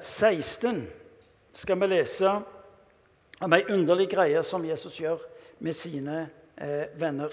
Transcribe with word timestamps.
16 0.00 0.88
skal 1.52 1.80
vi 1.80 1.86
lese 1.86 2.30
om 3.40 3.52
ei 3.56 3.64
underlig 3.72 4.10
greie 4.12 4.42
som 4.44 4.64
Jesus 4.64 4.98
gjør 5.00 5.22
med 5.64 5.72
sine 5.72 6.28
eh, 6.60 6.84
venner. 7.00 7.32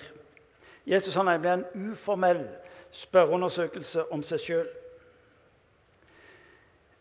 Jesus 0.88 1.16
har 1.16 1.24
nemlig 1.28 1.52
en 1.52 1.92
uformell 1.92 2.46
spørreundersøkelse 2.92 4.08
om 4.12 4.24
seg 4.24 4.40
sjøl. 4.40 4.68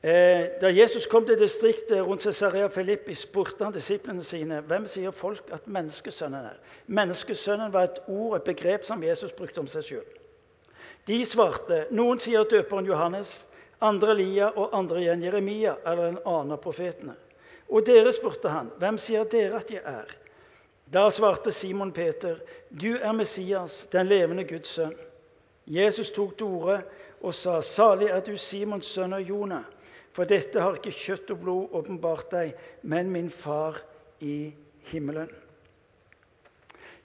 Eh, 0.03 0.59
da 0.61 0.71
Jesus 0.71 1.07
kom 1.07 1.27
til 1.27 1.39
distriktet 1.39 2.03
rundt 2.03 2.23
Cesarea 2.23 2.67
Filippi, 2.67 3.15
spurte 3.15 3.65
han 3.65 3.75
disiplene 3.75 4.23
sine 4.23 4.61
hvem 4.67 4.87
sier 4.91 5.15
folk 5.15 5.51
at 5.55 5.67
menneskesønnen 5.67 6.51
er. 6.51 6.61
Menneskesønnen 6.87 7.73
var 7.73 7.89
et 7.89 8.01
ord, 8.09 8.37
et 8.37 8.51
begrep 8.51 8.85
som 8.85 9.03
Jesus 9.03 9.33
brukte 9.33 9.63
om 9.63 9.71
seg 9.71 9.83
sjøl. 9.83 10.07
De 11.07 11.23
svarte 11.27 11.85
noen 11.95 12.19
sier 12.19 12.43
døperen 12.51 12.87
Johannes, 12.87 13.47
andre 13.85 14.15
Elia 14.15 14.51
og 14.57 14.75
andre 14.77 15.03
igjen 15.03 15.25
Jeremia 15.27 15.77
eller 15.85 16.13
en 16.13 16.21
annen 16.25 16.55
av 16.57 16.63
profetene. 16.63 17.17
Og 17.69 17.85
dere 17.87 18.13
spurte 18.15 18.53
han, 18.53 18.71
hvem 18.79 18.99
sier 19.01 19.27
dere 19.29 19.59
at 19.59 19.71
jeg 19.73 19.83
er? 19.83 20.13
Da 20.87 21.09
svarte 21.11 21.51
Simon 21.53 21.91
Peter, 21.93 22.39
du 22.71 22.95
er 22.95 23.13
Messias, 23.13 23.87
den 23.91 24.07
levende 24.07 24.45
Guds 24.47 24.77
sønn. 24.79 24.95
Jesus 25.67 26.13
tok 26.15 26.37
til 26.39 26.47
orde 26.47 26.77
og 27.21 27.35
sa, 27.35 27.59
salig 27.65 28.13
er 28.15 28.23
du 28.23 28.37
Simons 28.39 28.87
sønn 28.95 29.17
og 29.17 29.27
Jonah, 29.27 29.65
for 30.15 30.29
dette 30.31 30.63
har 30.63 30.79
ikke 30.79 30.95
kjøtt 30.95 31.33
og 31.35 31.41
blod 31.43 31.75
åpenbart 31.81 32.31
deg, 32.33 32.55
men 32.87 33.11
min 33.13 33.33
far 33.35 33.83
i 34.23 34.55
himmelen. 34.93 35.29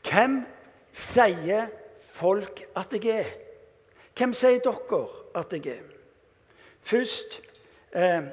Hvem 0.05 0.43
sier 0.93 1.71
folk 2.13 2.61
at 2.77 2.93
jeg 2.93 3.25
er? 3.25 3.33
Hvem 4.17 4.37
sier 4.37 4.61
dere 4.61 5.01
at 5.41 5.57
jeg 5.57 5.73
er? 5.73 6.00
Først 6.81 7.41
eh, 7.95 8.23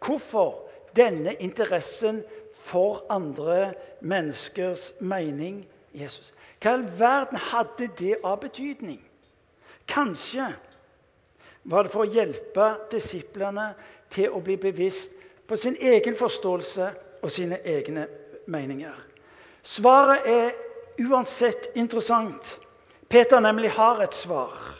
hvorfor 0.00 0.68
denne 0.96 1.34
interessen 1.34 2.22
for 2.54 3.04
andre 3.10 3.74
menneskers 4.00 4.92
mening 5.00 5.66
Jesus? 5.94 6.32
Hva 6.60 6.70
i 6.70 6.74
all 6.74 6.86
verden 6.98 7.38
hadde 7.50 7.90
det 7.98 8.16
av 8.24 8.40
betydning? 8.40 9.00
Kanskje 9.88 10.48
var 11.66 11.86
det 11.86 11.92
for 11.92 12.06
å 12.06 12.10
hjelpe 12.10 12.68
disiplene 12.90 13.72
til 14.10 14.30
å 14.30 14.40
bli 14.42 14.56
bevisst 14.60 15.12
på 15.46 15.58
sin 15.58 15.76
egen 15.80 16.14
forståelse 16.14 16.90
og 17.22 17.30
sine 17.30 17.58
egne 17.64 18.06
meninger. 18.46 18.94
Svaret 19.62 20.26
er 20.30 20.54
uansett 21.02 21.72
interessant. 21.74 22.58
Peter 23.08 23.40
nemlig 23.40 23.70
har 23.70 24.00
et 24.02 24.14
svar. 24.14 24.75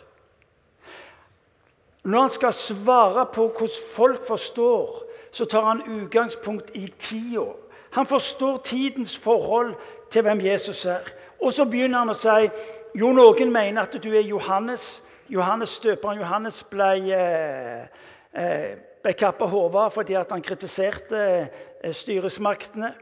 Når 2.06 2.20
han 2.20 2.30
skal 2.30 2.52
svare 2.52 3.26
på 3.34 3.48
hvordan 3.48 3.78
folk 3.92 4.26
forstår, 4.26 5.02
så 5.30 5.44
tar 5.44 5.64
han 5.64 5.82
utgangspunkt 6.02 6.70
i 6.74 6.86
tida. 6.98 7.50
Han 7.90 8.06
forstår 8.06 8.56
tidens 8.64 9.18
forhold 9.18 9.74
til 10.10 10.22
hvem 10.22 10.40
Jesus 10.40 10.86
er. 10.86 11.02
Og 11.42 11.52
så 11.52 11.64
begynner 11.64 11.98
han 11.98 12.12
å 12.12 12.14
si 12.14 12.50
jo, 12.96 13.10
noen 13.12 13.50
mener 13.52 13.82
at 13.82 13.96
du 14.02 14.08
er 14.14 14.22
Johannes. 14.22 15.02
Johannes 15.28 15.74
Støperen 15.80 16.20
Johannes 16.22 16.62
ble, 16.70 16.92
eh, 17.12 17.82
eh 18.32 18.76
ble 19.02 19.12
kappa 19.12 19.46
hodet 19.46 19.92
fordi 19.92 20.14
han 20.14 20.42
kritiserte 20.42 21.18
eh, 21.82 21.92
styresmaktene. 21.92 22.92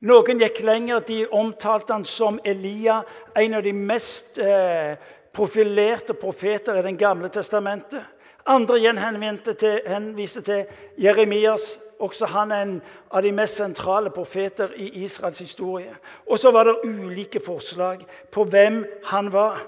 Noen 0.00 0.38
gikk 0.38 0.62
lenger. 0.62 1.02
De 1.06 1.26
omtalte 1.26 1.92
han 1.92 2.04
som 2.04 2.38
Elia, 2.44 3.02
en 3.36 3.54
av 3.54 3.62
de 3.62 3.72
mest 3.72 4.38
eh, 4.38 4.96
profilerte 5.32 6.14
profeter 6.14 6.78
i 6.78 6.82
Den 6.82 6.96
gamle 6.96 7.28
testamentet. 7.28 8.19
Andre 8.46 8.78
igjen 8.78 8.98
henviser 8.98 10.42
til 10.42 10.64
Jeremias. 10.98 11.78
Også 12.00 12.26
han 12.26 12.52
er 12.52 12.62
en 12.62 12.78
av 13.12 13.22
de 13.22 13.32
mest 13.36 13.58
sentrale 13.60 14.10
profeter 14.10 14.72
i 14.76 14.86
Israels 15.04 15.38
historie. 15.38 15.92
Og 16.26 16.38
så 16.38 16.50
var 16.50 16.64
det 16.64 16.80
ulike 16.84 17.40
forslag 17.44 18.06
på 18.32 18.44
hvem 18.44 18.84
han 19.04 19.28
var. 19.32 19.60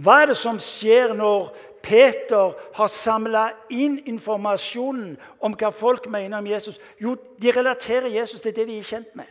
Hva 0.00 0.22
er 0.22 0.32
det 0.32 0.38
som 0.40 0.56
skjer 0.58 1.12
når 1.14 1.52
Peter 1.84 2.54
har 2.74 2.88
samla 2.88 3.44
inn 3.70 3.98
informasjonen 4.08 5.18
om 5.44 5.52
hva 5.60 5.68
folk 5.70 6.08
mener 6.08 6.38
om 6.38 6.48
Jesus? 6.48 6.80
Jo, 6.98 7.12
de 7.42 7.52
relaterer 7.52 8.08
Jesus 8.08 8.40
til 8.40 8.56
det 8.56 8.66
de 8.70 8.78
er 8.80 8.88
kjent 8.88 9.12
med. 9.14 9.28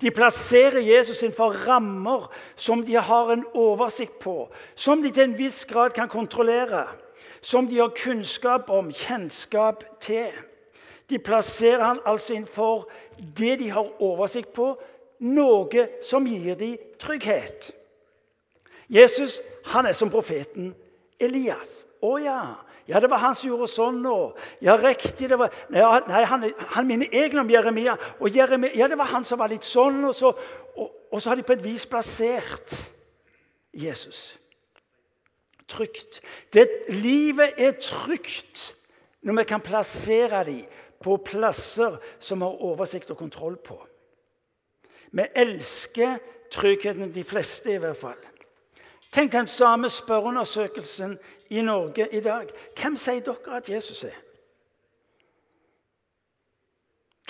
De 0.00 0.10
plasserer 0.10 0.80
Jesus 0.80 1.22
innenfor 1.22 1.56
rammer 1.66 2.28
som 2.56 2.84
de 2.86 2.96
har 2.96 3.32
en 3.32 3.44
oversikt 3.54 4.18
på, 4.18 4.48
som 4.74 5.02
de 5.02 5.10
til 5.10 5.28
en 5.28 5.38
viss 5.38 5.64
grad 5.64 5.94
kan 5.96 6.08
kontrollere, 6.08 6.86
som 7.40 7.68
de 7.68 7.78
har 7.80 7.92
kunnskap 7.96 8.70
om, 8.70 8.92
kjennskap 8.92 9.84
til. 10.00 10.32
De 11.10 11.18
plasserer 11.18 11.84
han 11.84 12.00
altså 12.06 12.34
innenfor 12.34 12.88
det 13.18 13.58
de 13.58 13.70
har 13.70 14.02
oversikt 14.02 14.52
på, 14.56 14.74
noe 15.20 15.86
som 16.06 16.26
gir 16.26 16.56
dem 16.56 16.78
trygghet. 17.00 17.72
Jesus 18.90 19.40
han 19.72 19.86
er 19.86 19.94
som 19.94 20.10
profeten 20.10 20.72
Elias. 21.20 21.84
Å 22.00 22.16
ja, 22.18 22.40
ja, 22.90 23.00
det 23.00 23.10
var 23.10 23.22
han 23.22 23.36
som 23.38 23.52
gjorde 23.52 23.68
sånn 23.70 24.00
nå. 24.02 24.16
Ja, 24.64 24.74
riktig. 24.80 25.28
det 25.30 25.38
var, 25.38 25.52
Nei, 25.70 26.24
han, 26.26 26.48
han 26.74 26.88
minner 26.88 27.06
egentlig 27.12 27.44
om 27.44 27.52
Jeremia. 27.52 27.94
Og 28.18 28.34
Jeremia, 28.34 28.72
ja, 28.74 28.88
det 28.90 28.98
var 28.98 29.12
han 29.12 29.26
som 29.26 29.38
var 29.38 29.52
litt 29.52 29.66
sånn. 29.66 30.00
Og 30.08 30.16
så, 30.16 30.32
og, 30.74 30.88
og 31.12 31.22
så 31.22 31.30
har 31.30 31.38
de 31.38 31.46
på 31.46 31.54
et 31.54 31.62
vis 31.62 31.86
plassert 31.86 32.74
Jesus. 33.70 34.24
Trygt. 35.70 36.18
Det, 36.50 36.66
livet 36.90 37.60
er 37.62 37.78
trygt 37.78 38.72
når 39.22 39.38
vi 39.38 39.46
kan 39.52 39.62
plassere 39.62 40.42
dem 40.48 40.64
på 41.00 41.14
plasser 41.24 41.94
som 42.18 42.42
har 42.42 42.58
oversikt 42.66 43.14
og 43.14 43.20
kontroll 43.22 43.54
på. 43.62 43.78
Vi 45.14 45.30
elsker 45.38 46.18
tryggheten, 46.50 47.14
de 47.14 47.22
fleste 47.24 47.76
i 47.76 47.80
hvert 47.80 48.02
fall. 48.02 48.18
Tenk 49.10 49.32
den 49.32 49.46
samme 49.46 49.90
spørreundersøkelsen 49.90 51.18
i 51.50 51.62
Norge 51.62 52.08
i 52.14 52.20
dag. 52.20 52.48
Hvem 52.80 52.96
sier 52.96 53.20
dere 53.26 53.56
at 53.56 53.68
Jesus 53.68 54.04
er? 54.04 54.18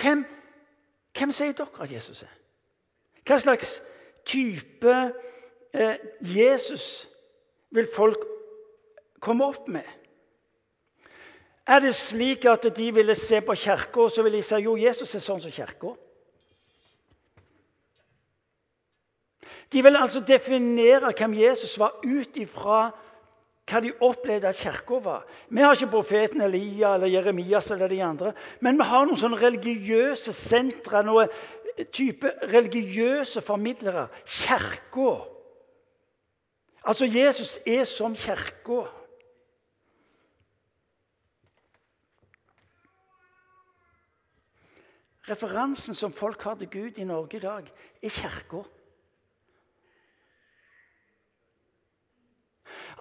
Hvem, 0.01 0.25
hvem 1.19 1.33
sier 1.33 1.53
dere 1.57 1.81
at 1.81 1.93
Jesus 1.93 2.23
er? 2.23 2.35
Hva 3.25 3.39
slags 3.41 3.79
type 4.29 4.97
eh, 5.73 5.97
Jesus 6.21 7.09
vil 7.71 7.89
folk 7.97 8.29
komme 9.21 9.49
opp 9.49 9.69
med? 9.69 9.89
Er 11.67 11.81
det 11.81 11.95
slik 11.95 12.45
at 12.45 12.67
de 12.77 12.95
ville 12.95 13.15
se 13.15 13.41
på 13.41 13.55
kirka 13.55 14.01
og 14.01 14.11
så 14.11 14.23
ville 14.23 14.39
de 14.39 14.43
si 14.43 14.61
jo, 14.65 14.77
Jesus 14.77 15.15
er 15.15 15.25
sånn 15.25 15.41
som 15.41 15.53
kirka? 15.55 15.95
De 19.73 19.83
ville 19.83 20.01
altså 20.01 20.21
definere 20.21 21.13
hvem 21.15 21.35
Jesus 21.35 21.79
var, 21.79 22.01
ut 22.05 22.37
ifra 22.37 22.91
hva 23.71 23.81
de 23.85 23.93
opplevde 24.03 24.49
at 24.51 24.59
kirka 24.59 24.99
var. 25.05 25.27
Vi 25.49 25.63
har 25.63 25.77
ikke 25.77 25.93
profeten 25.93 26.43
Elia 26.43 26.97
eller 26.97 27.07
Jeremias 27.07 27.71
eller 27.71 27.89
de 27.89 28.03
andre, 28.03 28.33
men 28.61 28.79
vi 28.81 28.87
har 28.89 29.07
noen 29.07 29.19
sånne 29.21 29.39
religiøse 29.39 30.35
sentre, 30.35 31.05
noen 31.07 31.31
type 31.95 32.33
religiøse 32.51 33.43
formidlere. 33.47 34.09
Kirka. 34.27 35.13
Altså, 36.83 37.07
Jesus 37.07 37.59
er 37.67 37.85
som 37.87 38.17
kirka. 38.17 38.83
Referansen 45.31 45.95
som 45.95 46.13
folk 46.13 46.43
har 46.43 46.59
til 46.59 46.71
Gud 46.73 46.99
i 46.99 47.07
Norge 47.07 47.39
i 47.39 47.45
dag, 47.45 47.71
er 48.03 48.11
kirka. 48.19 48.65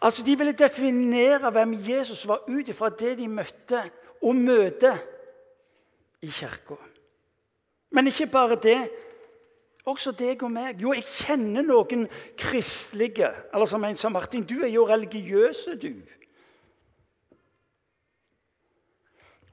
Altså, 0.01 0.23
De 0.23 0.37
ville 0.37 0.53
definere 0.53 1.51
hvem 1.51 1.73
Jesus 1.87 2.27
var 2.27 2.43
ut 2.47 2.67
ifra 2.67 2.89
det 2.89 3.17
de 3.17 3.27
møtte 3.27 3.83
og 4.21 4.35
møter 4.35 4.97
i 6.21 6.27
kirka. 6.27 6.75
Men 7.91 8.07
ikke 8.07 8.27
bare 8.27 8.55
det. 8.55 8.89
Også 9.85 10.11
deg 10.11 10.43
og 10.43 10.51
meg. 10.51 10.81
Jo, 10.81 10.93
jeg 10.93 11.03
kjenner 11.03 11.65
noen 11.65 12.07
kristelige. 12.37 13.31
Eller 13.53 13.65
som 13.65 13.83
en 13.83 13.95
sa 13.97 14.09
Martin, 14.09 14.43
du 14.43 14.59
er 14.61 14.69
jo 14.69 14.87
religiøse, 14.87 15.75
du. 15.79 15.93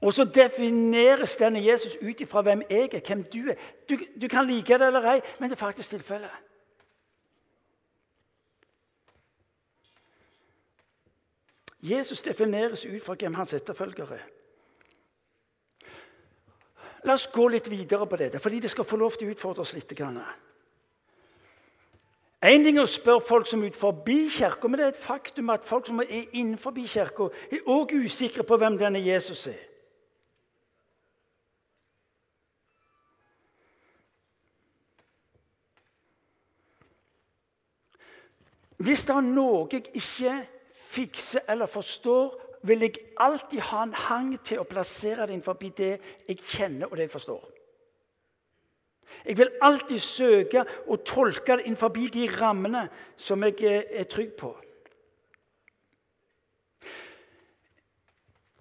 Og 0.01 0.13
så 0.13 0.25
defineres 0.25 1.35
denne 1.35 1.63
Jesus 1.65 1.97
ut 2.01 2.21
ifra 2.21 2.43
hvem 2.45 2.61
jeg 2.69 2.89
er, 2.93 2.99
hvem 3.07 3.23
du 3.23 3.49
er. 3.49 3.55
Du, 3.89 3.97
du 4.21 4.27
kan 4.27 4.45
like 4.45 4.77
det 4.77 4.87
eller 4.87 5.09
ei, 5.15 5.21
men 5.39 5.49
det 5.49 5.57
er 5.57 5.65
faktisk 5.65 5.89
tilfellet. 5.89 6.29
Jesus 11.79 12.21
defineres 12.21 12.85
ut 12.85 13.03
fra 13.03 13.13
hvem 13.13 13.33
hans 13.37 13.53
etterfølgere 13.53 14.15
er. 14.17 14.25
La 17.05 17.13
oss 17.13 17.29
gå 17.31 17.47
litt 17.47 17.69
videre 17.71 18.07
på 18.09 18.17
dette, 18.17 18.39
fordi 18.39 18.59
det 18.59 18.71
skal 18.73 18.85
få 18.85 18.97
lov 18.97 19.15
til 19.15 19.29
å 19.29 19.35
utfordre 19.35 19.61
oss 19.61 19.75
litt. 19.77 19.93
Én 22.41 22.65
ting 22.65 22.77
er 22.77 22.83
å 22.83 22.89
spørre 22.89 23.21
folk 23.21 23.47
som 23.47 23.63
er 23.63 23.71
utenfor 23.71 24.03
kirka, 24.33 24.67
men 24.67 24.79
det 24.79 24.85
er 24.85 24.93
et 24.95 24.99
faktum 24.99 25.49
at 25.49 25.65
folk 25.65 25.87
som 25.87 26.01
er 26.01 26.25
innenfor 26.33 26.73
kirka, 26.75 27.29
er 27.51 27.65
også 27.65 28.01
usikre 28.03 28.43
på 28.43 28.57
hvem 28.57 28.77
denne 28.77 28.99
Jesus 28.99 29.47
er. 29.47 29.63
Hvis 38.77 39.05
det 39.05 39.15
er 39.15 39.25
noe 39.25 39.65
jeg 39.71 39.87
ikke 39.93 40.56
fikser 40.97 41.45
eller 41.47 41.69
forstår, 41.69 42.33
vil 42.67 42.87
jeg 42.87 42.95
alltid 43.21 43.61
ha 43.69 43.83
en 43.85 43.93
hang 43.93 44.31
til 44.45 44.61
å 44.61 44.67
plassere 44.67 45.27
det 45.27 45.37
innenfor 45.37 45.59
det 45.61 45.93
jeg 46.27 46.41
kjenner 46.41 46.89
og 46.89 46.97
det 46.97 47.07
jeg 47.07 47.15
forstår. 47.15 47.43
Jeg 49.25 49.37
vil 49.37 49.51
alltid 49.63 49.99
søke 50.03 50.63
å 50.87 50.97
tolke 51.05 51.57
det 51.57 51.67
innenfor 51.67 51.93
de 51.95 52.27
rammene 52.39 52.87
som 53.15 53.43
jeg 53.43 53.61
er 53.67 54.09
trygg 54.09 54.33
på. 54.39 54.51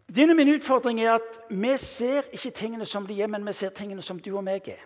Denne 0.07 0.37
min 0.39 0.53
utfordring 0.55 1.01
er 1.03 1.17
at 1.17 1.41
vi 1.51 1.73
ser 1.83 2.29
ikke 2.33 2.55
tingene 2.55 2.87
som 2.87 3.07
de 3.07 3.19
er, 3.21 3.29
men 3.29 3.45
vi 3.47 3.53
ser 3.53 3.75
tingene 3.75 4.03
som 4.03 4.21
du 4.23 4.31
og 4.37 4.45
meg 4.47 4.69
er. 4.71 4.85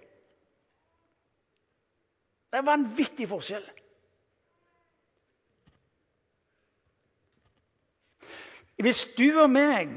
Det 2.50 2.58
er 2.58 2.66
vanvittig 2.66 3.28
forskjell. 3.30 3.66
Hvis 8.80 9.04
du 9.18 9.40
og 9.42 9.50
meg 9.50 9.92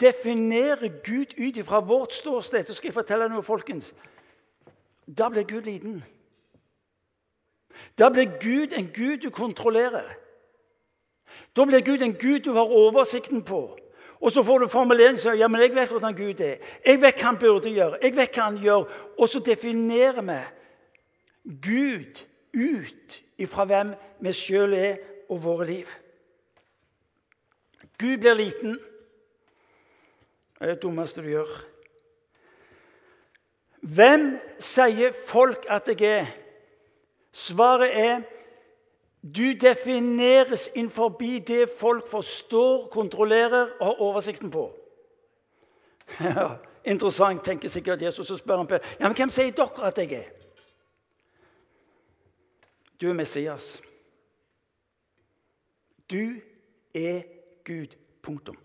definerer 0.00 0.88
Gud 1.04 1.36
ut 1.38 1.64
fra 1.66 1.80
vårt 1.80 2.12
ståsted, 2.12 2.64
så 2.64 2.74
skal 2.74 2.88
jeg 2.88 2.94
fortelle 2.94 3.28
noe, 3.30 3.44
folkens. 3.46 3.92
Da 5.06 5.28
blir 5.30 5.46
Gud 5.46 5.68
liten. 5.68 6.00
Da 7.98 8.08
blir 8.08 8.32
Gud 8.40 8.72
en 8.74 8.88
Gud 8.94 9.18
du 9.22 9.30
kontrollerer. 9.30 10.08
Da 11.56 11.64
blir 11.64 11.84
Gud 11.84 12.02
en 12.02 12.14
Gud 12.14 12.40
du 12.40 12.52
har 12.52 12.72
oversikten 12.72 13.44
på. 13.44 13.78
Og 14.20 14.32
så 14.32 14.42
får 14.42 14.58
du 14.58 14.68
formulering 14.68 15.20
som 15.20 15.36
ja, 15.36 15.48
men 15.48 15.60
jeg 15.60 15.74
vet 15.74 15.90
hvordan 15.92 16.16
Gud 16.16 16.40
er. 16.40 16.56
Jeg 16.86 17.00
vet 17.00 17.20
hva 17.20 17.26
han 17.28 17.38
burde 17.38 17.70
gjøre. 17.70 17.98
jeg 18.02 18.16
vet 18.16 18.34
hva 18.34 18.42
han 18.42 18.58
gjør. 18.58 18.88
Og 19.18 19.28
så 19.28 19.40
definerer 19.40 20.22
vi 20.22 20.40
Gud 21.62 22.24
ut 22.56 23.22
ifra 23.38 23.64
hvem 23.64 23.94
vi 24.20 24.32
sjøl 24.32 24.72
er 24.74 24.96
og 25.28 25.44
våre 25.44 25.66
liv. 25.66 25.86
Gud 27.98 28.18
blir 28.18 28.34
liten. 28.34 28.78
Det 30.58 30.64
er 30.64 30.74
det 30.74 30.82
dummeste 30.82 31.22
du 31.22 31.28
gjør. 31.28 31.50
Hvem 33.80 34.38
sier 34.58 35.12
folk 35.26 35.66
at 35.70 35.88
jeg 35.88 36.08
er? 36.08 36.32
Svaret 37.32 37.92
er 37.92 38.22
du 39.22 39.52
defineres 39.60 40.70
innenfor 40.74 41.08
det 41.46 41.68
folk 41.78 42.08
forstår, 42.08 42.88
kontrollerer 42.88 43.68
og 43.80 43.86
har 43.86 44.00
oversikten 44.00 44.50
på. 44.50 44.72
Interessant, 46.84 47.44
tenker 47.44 47.68
sikkert 47.68 48.02
Jesus 48.02 48.30
og 48.30 48.38
spør 48.38 48.56
han 48.56 48.66
på. 48.66 48.78
Ja, 49.00 49.08
men 49.08 49.16
hvem 49.16 49.30
sier 49.30 49.50
dere 49.50 49.86
at 49.88 49.98
jeg 49.98 50.12
er? 50.12 50.28
Du 53.00 53.08
er 53.08 53.14
Messias. 53.14 53.82
Du 56.10 56.38
er 56.94 57.35
Gud. 57.66 57.96
Punktum. 58.22 58.58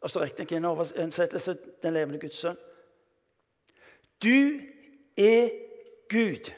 Og 0.00 0.10
så 0.10 0.20
riktignok 0.22 0.52
en 0.52 0.64
oversettelse 0.64 1.56
den 1.82 1.92
levende 1.92 2.20
Guds 2.20 2.36
sønn. 2.36 2.56
Du 4.22 4.60
er 5.16 5.50
Gud. 6.08 6.52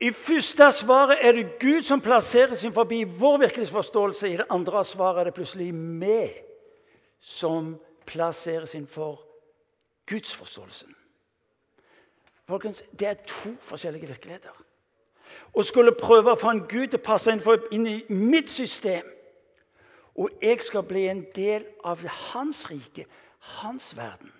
I 0.00 0.10
første 0.10 0.72
svaret 0.72 1.18
er 1.20 1.32
det 1.32 1.58
Gud 1.60 1.82
som 1.82 2.00
plasserer 2.00 2.54
sin 2.54 2.72
forbi 2.72 3.02
vår 3.04 3.38
virkelighetsforståelse. 3.38 4.28
I 4.28 4.36
det 4.36 4.46
andre 4.50 4.84
svaret 4.84 5.20
er 5.20 5.24
det 5.24 5.34
plutselig 5.34 5.72
vi 5.74 6.28
som 7.20 7.76
plasseres 8.06 8.74
innenfor 8.74 9.22
gudsforståelsen. 10.06 10.94
Folkens, 12.48 12.84
Det 12.98 13.08
er 13.08 13.14
to 13.26 13.56
forskjellige 13.60 14.06
virkeligheter 14.06 14.64
og 15.54 15.64
skulle 15.64 15.94
prøve 15.94 16.32
å 16.32 16.38
få 16.38 16.50
en 16.50 16.64
Gud 16.68 16.86
til 16.90 16.98
å 16.98 17.04
passe 17.04 17.32
inn 17.72 17.86
i 17.86 17.98
mitt 18.08 18.50
system. 18.50 19.06
Og 20.14 20.30
jeg 20.42 20.60
skal 20.60 20.82
bli 20.86 21.08
en 21.08 21.24
del 21.34 21.66
av 21.84 22.02
hans 22.06 22.70
rike, 22.70 23.06
hans 23.38 23.96
verden. 23.96 24.32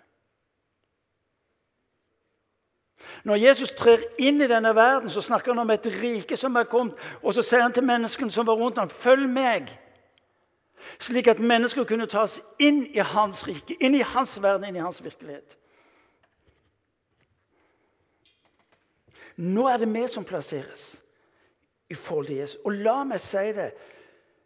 Når 3.25 3.37
Jesus 3.37 3.71
trer 3.77 4.03
inn 4.19 4.41
i 4.43 4.49
denne 4.49 4.75
verden, 4.77 5.11
så 5.11 5.23
snakker 5.23 5.53
han 5.53 5.65
om 5.65 5.71
et 5.71 5.87
rike 6.01 6.37
som 6.37 6.57
er 6.57 6.69
kommet. 6.71 6.97
Og 7.23 7.35
så 7.35 7.43
sier 7.43 7.63
han 7.63 7.73
til 7.73 7.85
menneskene 7.85 8.33
som 8.33 8.47
var 8.47 8.55
rundt 8.55 8.79
ham, 8.79 8.89
'Følg 8.89 9.29
meg.' 9.29 9.79
Slik 10.99 11.27
at 11.27 11.39
mennesker 11.39 11.85
kunne 11.85 12.07
tas 12.07 12.43
inn 12.59 12.87
i 12.95 12.99
hans 12.99 13.47
rike, 13.49 13.77
inn 13.81 13.95
i 13.95 14.03
hans 14.05 14.43
verden, 14.43 14.69
inn 14.69 14.77
i 14.77 14.85
hans 14.85 15.05
virkelighet. 15.05 15.57
Nå 19.37 19.67
er 19.69 19.77
det 19.77 19.89
vi 19.95 20.09
som 20.09 20.25
plasseres 20.25 21.01
i 21.91 21.95
forhold 21.95 22.27
til 22.27 22.37
Jesus. 22.37 22.61
Og 22.65 22.73
la 22.73 23.05
meg 23.05 23.21
si 23.21 23.53
det 23.57 23.73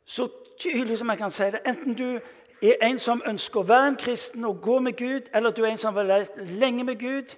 så 0.08 0.28
tydelig 0.60 0.98
som 0.98 1.10
jeg 1.10 1.18
kan 1.18 1.30
si 1.30 1.50
det. 1.52 1.60
Enten 1.66 1.94
du 1.94 2.20
er 2.62 2.80
en 2.82 2.98
som 2.98 3.22
ønsker 3.26 3.60
å 3.60 3.68
være 3.68 3.88
en 3.92 3.98
kristen 4.00 4.44
og 4.48 4.62
gå 4.64 4.78
med 4.80 4.96
Gud, 4.96 5.28
eller 5.34 5.50
du 5.50 5.62
er 5.62 5.74
en 5.74 5.78
som 5.78 5.94
har 5.94 6.08
vært 6.08 6.40
lenge 6.58 6.84
med 6.84 6.96
Gud. 6.98 7.34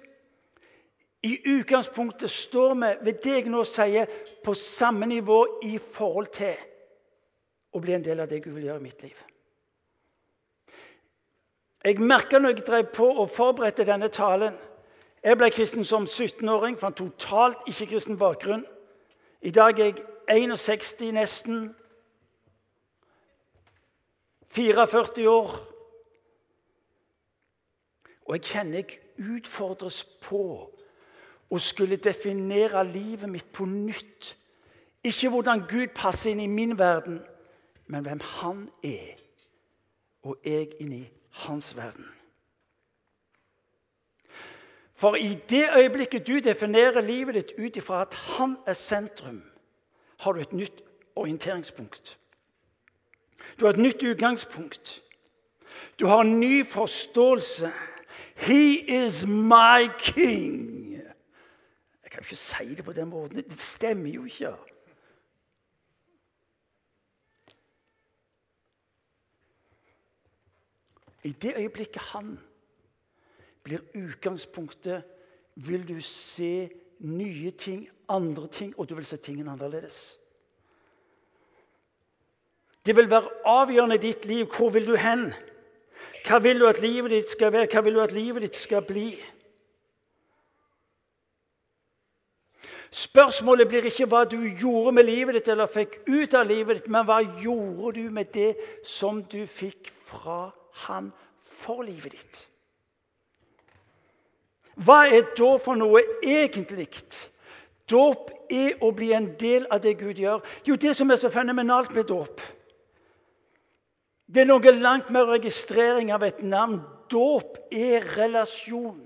I 1.23 1.37
utgangspunktet 1.45 2.29
står 2.29 2.73
vi 2.73 2.93
ved 3.05 3.19
det 3.23 3.33
jeg 3.35 3.49
nå 3.51 3.63
sier, 3.67 4.07
på 4.43 4.53
samme 4.53 5.05
nivå 5.05 5.43
i 5.67 5.77
forhold 5.77 6.31
til 6.33 6.55
å 7.71 7.79
bli 7.83 7.93
en 7.93 8.05
del 8.05 8.23
av 8.23 8.31
det 8.31 8.41
Gud 8.43 8.55
vil 8.55 8.71
gjøre 8.71 8.81
i 8.81 8.87
mitt 8.87 9.03
liv. 9.03 9.19
Jeg 11.83 11.99
merka 11.99 12.39
når 12.39 12.55
jeg 12.55 12.65
drev 12.67 12.89
på 12.95 13.07
og 13.09 13.29
forberedte 13.29 13.85
denne 13.85 14.07
talen 14.07 14.53
Jeg 15.23 15.37
ble 15.37 15.51
kristen 15.53 15.85
som 15.85 16.07
17-åring 16.09 16.79
fra 16.79 16.89
en 16.89 16.95
totalt 16.97 17.67
ikke-kristen 17.69 18.17
bakgrunn. 18.17 18.63
I 19.41 19.51
dag 19.53 19.79
er 19.79 19.91
jeg 19.91 20.47
61 20.57 21.11
nesten. 21.13 21.75
44 24.51 25.29
år. 25.29 25.55
Og 28.25 28.35
jeg 28.35 28.43
kjenner 28.43 28.77
jeg 28.77 28.99
utfordres 29.19 30.03
på 30.23 30.43
å 31.51 31.59
skulle 31.59 31.99
definere 31.99 32.83
livet 32.87 33.29
mitt 33.29 33.51
på 33.51 33.65
nytt. 33.67 34.35
Ikke 35.03 35.31
hvordan 35.33 35.65
Gud 35.67 35.91
passer 35.95 36.31
inn 36.31 36.43
i 36.43 36.47
min 36.47 36.77
verden, 36.79 37.19
men 37.91 38.05
hvem 38.05 38.21
han 38.39 38.65
er. 38.83 39.19
Og 40.23 40.37
jeg 40.45 40.69
inn 40.79 40.93
i 40.93 41.05
hans 41.43 41.73
verden. 41.75 42.07
For 44.93 45.17
i 45.17 45.33
det 45.49 45.65
øyeblikket 45.77 46.27
du 46.27 46.39
definerer 46.39 47.01
livet 47.01 47.35
ditt 47.35 47.53
ut 47.57 47.77
ifra 47.77 48.03
at 48.05 48.13
han 48.37 48.57
er 48.69 48.77
sentrum, 48.77 49.41
har 50.19 50.31
du 50.31 50.39
et 50.39 50.53
nytt 50.53 50.83
orienteringspunkt. 51.15 52.19
Du 53.59 53.65
har 53.65 53.73
et 53.73 53.79
nytt 53.79 54.03
utgangspunkt. 54.03 55.03
Du 55.99 56.05
har 56.05 56.21
en 56.21 56.39
ny 56.39 56.65
forståelse. 56.65 57.71
He 58.35 58.79
is 59.05 59.25
my 59.25 59.89
king. 59.99 60.91
Jeg 62.03 62.11
kan 62.11 62.21
jo 62.21 62.25
ikke 62.25 62.35
si 62.35 62.75
det 62.75 62.85
på 62.85 62.93
den 62.93 63.09
måten. 63.09 63.37
Det 63.37 63.59
stemmer 63.59 64.09
jo 64.09 64.25
ikke. 64.25 64.55
I 71.23 71.31
det 71.31 71.53
øyeblikket 71.57 72.01
han 72.01 72.39
blir 73.63 73.79
utgangspunktet, 73.95 75.03
vil 75.55 75.87
du 75.87 76.01
se 76.01 76.69
nye 76.99 77.51
ting, 77.51 77.89
andre 78.09 78.47
ting, 78.47 78.79
og 78.79 78.89
du 78.89 78.95
vil 78.95 79.05
se 79.05 79.17
tingene 79.17 79.51
annerledes. 79.51 80.20
Det 82.85 82.95
vil 82.95 83.09
være 83.09 83.29
avgjørende 83.45 83.95
i 83.95 84.05
ditt 84.07 84.25
liv. 84.25 84.45
Hvor 84.45 84.69
vil 84.69 84.87
du 84.87 84.95
hen? 84.95 85.33
Hva 86.25 86.39
vil 86.41 86.59
du 86.59 86.67
at 86.69 86.81
livet 86.81 87.11
ditt 87.11 87.29
skal 87.29 87.53
være? 87.53 87.69
Hva 87.69 87.81
vil 87.85 87.97
du 87.97 88.01
at 88.01 88.13
livet 88.15 88.45
ditt 88.45 88.57
skal 88.57 88.81
bli? 88.85 89.13
Spørsmålet 92.91 93.69
blir 93.71 93.85
ikke 93.87 94.05
hva 94.11 94.25
du 94.27 94.37
gjorde 94.59 94.91
med 94.91 95.07
livet 95.07 95.37
ditt 95.37 95.47
eller 95.53 95.69
fikk 95.71 96.01
ut 96.09 96.33
av 96.35 96.49
livet 96.49 96.81
ditt, 96.81 96.89
men 96.91 97.05
hva 97.07 97.21
gjorde 97.23 97.93
du 98.01 98.09
med 98.11 98.33
det 98.35 98.49
som 98.83 99.21
du 99.31 99.45
fikk 99.47 99.87
fra 100.09 100.49
han 100.87 101.07
for 101.39 101.85
livet 101.87 102.17
ditt? 102.17 102.41
Hva 104.75 105.05
er 105.07 105.29
da 105.37 105.53
for 105.61 105.79
noe 105.79 106.01
egentlig? 106.19 106.89
Dåp 107.87 108.31
er 108.51 108.83
å 108.83 108.91
bli 108.95 109.13
en 109.15 109.29
del 109.39 109.69
av 109.71 109.79
det 109.83 109.95
Gud 109.99 110.19
gjør. 110.19 110.43
Jo, 110.67 110.75
det 110.75 110.95
som 110.97 111.11
er 111.11 111.19
så 111.21 111.31
fenomenalt 111.31 111.95
med 111.95 112.09
dåp 112.11 112.43
Det 114.31 114.45
er 114.45 114.47
noe 114.47 114.71
langt 114.79 115.09
mer 115.11 115.27
registrering 115.27 116.11
av 116.15 116.23
et 116.23 116.39
navn. 116.43 116.79
Dåp 117.11 117.57
er 117.67 118.05
relasjon. 118.15 119.01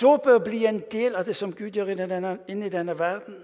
Dåp 0.00 0.26
er 0.26 0.38
å 0.38 0.44
bli 0.44 0.62
en 0.64 0.78
del 0.92 1.16
av 1.16 1.26
det 1.28 1.34
som 1.36 1.52
Gud 1.52 1.76
gjør 1.76 1.92
inn 1.92 2.62
i 2.64 2.72
denne 2.72 2.94
verden. 2.96 3.42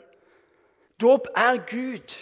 Dåp 1.01 1.29
er 1.37 1.61
Gud. 1.69 2.15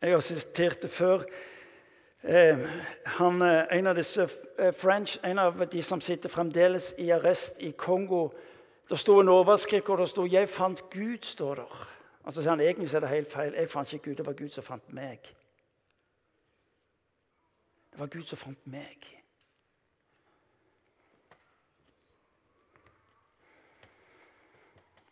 Jeg 0.00 0.14
har 0.14 0.24
sitert 0.24 0.82
det 0.82 0.90
før. 0.90 1.26
Eh, 2.22 2.58
han, 3.18 3.42
eh, 3.42 3.66
en 3.78 3.86
av 3.86 3.96
disse 3.96 4.28
eh, 4.58 4.72
French, 4.72 5.18
en 5.24 5.38
av 5.38 5.66
de 5.68 5.82
som 5.82 6.00
sitter 6.00 6.28
fremdeles 6.28 6.94
i 6.98 7.10
arrest 7.10 7.60
i 7.60 7.72
Kongo, 7.76 8.30
Det 8.88 8.96
sto 8.98 9.20
en 9.20 9.28
overskrift 9.28 9.84
hvor 9.84 9.96
det 9.96 10.08
sto 10.08 10.24
'Jeg 10.24 10.48
fant 10.48 10.80
Gud'. 10.90 11.24
står 11.24 11.54
der. 11.54 11.97
Altså 12.28 12.42
sier 12.42 12.50
han, 12.50 12.60
Egentlig 12.60 12.94
er 12.94 13.00
det 13.00 13.08
helt 13.08 13.30
feil. 13.32 13.54
Jeg 13.54 13.70
fant 13.70 13.92
ikke 13.92 14.04
Gud, 14.04 14.14
det 14.14 14.26
var 14.26 14.32
Gud 14.32 14.48
som 14.48 14.64
fant 14.64 14.92
meg. 14.92 15.18
Det 17.92 18.00
var 18.00 18.06
Gud 18.06 18.22
som 18.28 18.38
fant 18.38 18.66
meg. 18.66 19.06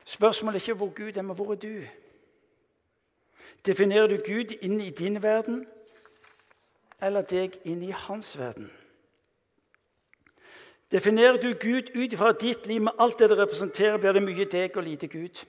Spørsmålet 0.04 0.61
er 0.61 0.68
ikke 0.68 0.75
hvor 0.75 0.92
Gud 0.94 1.16
er, 1.16 1.23
men 1.23 1.37
hvor 1.37 1.52
er 1.52 1.56
du? 1.56 1.82
Definerer 3.66 4.06
du 4.06 4.16
Gud 4.16 4.52
inn 4.61 4.80
i 4.80 4.90
din 4.90 5.23
verden, 5.23 5.66
eller 7.00 7.23
deg 7.23 7.56
inn 7.64 7.82
i 7.82 7.90
hans 7.90 8.38
verden? 8.38 8.70
Definerer 10.92 11.40
du 11.40 11.49
Gud 11.49 11.96
ut 11.96 12.18
fra 12.18 12.32
ditt 12.32 12.66
liv 12.66 12.80
med 12.80 12.92
alt 12.99 13.18
det 13.18 13.30
det 13.30 13.38
representerer, 13.38 13.96
blir 13.96 14.12
det 14.12 14.23
mye 14.23 14.44
deg 14.44 14.76
og 14.76 14.82
lite 14.82 15.08
Gud. 15.08 15.46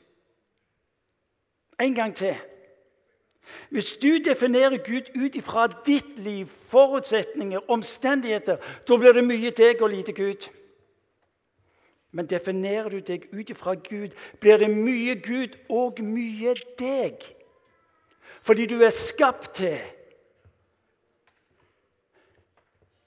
En 1.80 1.96
gang 1.96 2.16
til. 2.16 2.36
Hvis 3.70 3.94
du 3.94 4.18
definerer 4.26 4.78
Gud 4.78 5.12
ut 5.16 5.44
fra 5.44 5.68
ditt 5.86 6.20
liv, 6.20 6.46
forutsetninger, 6.46 7.70
omstendigheter, 7.70 8.58
da 8.88 8.98
blir 8.98 9.16
det 9.16 9.24
mye 9.24 9.52
deg 9.52 9.82
og 9.82 9.90
lite 9.90 10.14
Gud. 10.14 10.50
Men 12.12 12.28
definerer 12.28 12.90
du 12.90 13.00
deg 13.00 13.28
ut 13.34 13.52
fra 13.58 13.76
Gud, 13.76 14.16
blir 14.40 14.58
det 14.58 14.70
mye 14.72 15.16
Gud 15.22 15.58
og 15.70 16.02
mye 16.04 16.56
deg. 16.80 17.24
Fordi 18.42 18.66
du 18.66 18.80
er 18.82 18.96
skapt 18.96 19.54
til 19.60 19.80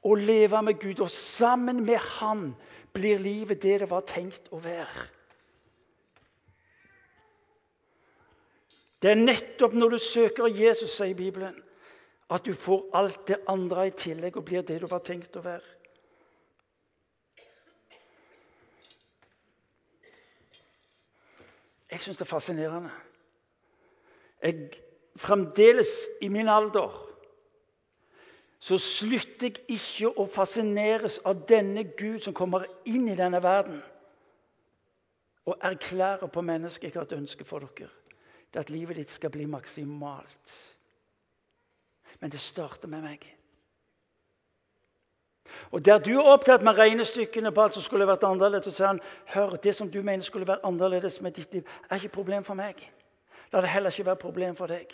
å 0.05 0.15
leve 0.17 0.63
med 0.65 0.81
Gud, 0.81 1.01
og 1.01 1.11
sammen 1.11 1.85
med 1.85 1.99
Han 2.21 2.53
blir 2.93 3.19
livet 3.19 3.63
det 3.63 3.81
det 3.81 3.91
var 3.91 4.05
tenkt 4.09 4.49
å 4.53 4.61
være. 4.61 5.09
Det 9.01 9.11
er 9.11 9.21
nettopp 9.21 9.75
når 9.75 9.95
du 9.95 9.99
søker 9.99 10.51
Jesus, 10.53 10.93
sier 10.93 11.17
Bibelen, 11.17 11.57
at 12.31 12.45
du 12.47 12.53
får 12.55 12.85
alt 12.95 13.23
det 13.29 13.41
andre 13.49 13.89
i 13.89 13.95
tillegg 13.97 14.37
og 14.37 14.45
blir 14.45 14.63
det 14.67 14.81
du 14.83 14.87
var 14.91 15.03
tenkt 15.05 15.37
å 15.41 15.45
være. 15.45 15.77
Jeg 21.91 22.05
syns 22.05 22.21
det 22.21 22.27
er 22.27 22.31
fascinerende. 22.31 22.93
Jeg, 24.45 24.69
fremdeles 25.21 25.91
i 26.23 26.29
min 26.33 26.49
alder 26.49 26.95
så 28.61 28.77
slutter 28.79 29.49
jeg 29.49 29.65
ikke 29.75 30.11
å 30.21 30.27
fascineres 30.29 31.19
av 31.27 31.47
denne 31.49 31.87
Gud 31.97 32.21
som 32.25 32.37
kommer 32.37 32.67
inn 32.89 33.09
i 33.09 33.17
denne 33.19 33.41
verden 33.43 33.81
og 35.49 35.57
erklærer 35.67 36.29
på 36.31 36.45
mennesket 36.45 36.91
jeg 36.91 37.01
har 37.01 37.09
et 37.09 37.17
ønske 37.17 37.45
for 37.49 37.65
dere 37.65 37.89
er 38.59 38.65
at 38.65 38.71
livet 38.71 38.97
ditt 38.97 39.11
skal 39.11 39.31
bli 39.31 39.47
maksimalt. 39.47 40.55
Men 42.21 42.31
det 42.31 42.41
starter 42.41 42.89
med 42.89 43.03
meg. 43.03 43.27
Og 45.71 45.85
Der 45.85 45.99
du 45.99 46.11
er 46.19 46.33
opptatt 46.33 46.63
med 46.63 46.79
regnestykkene 46.79 47.53
på 47.53 47.63
alt 47.63 47.75
som 47.75 47.83
skulle 47.83 48.07
vært 48.07 48.25
annerledes, 48.27 48.65
så 48.65 48.75
sier 48.75 48.87
han 48.87 49.01
hør, 49.35 49.57
det 49.63 49.75
som 49.75 49.91
du 49.91 50.03
mener 50.03 50.25
skulle 50.27 50.47
vært 50.47 50.65
annerledes 50.65 51.21
med 51.21 51.33
ditt 51.33 51.55
liv, 51.55 51.69
er 51.91 51.97
ikke 51.97 52.21
problem 52.21 52.45
for 52.45 52.55
meg. 52.55 52.81
La 53.53 53.61
det 53.61 53.71
heller 53.71 53.91
ikke 53.91 54.07
være 54.07 54.17
problem 54.17 54.57
for 54.57 54.71
deg. 54.71 54.93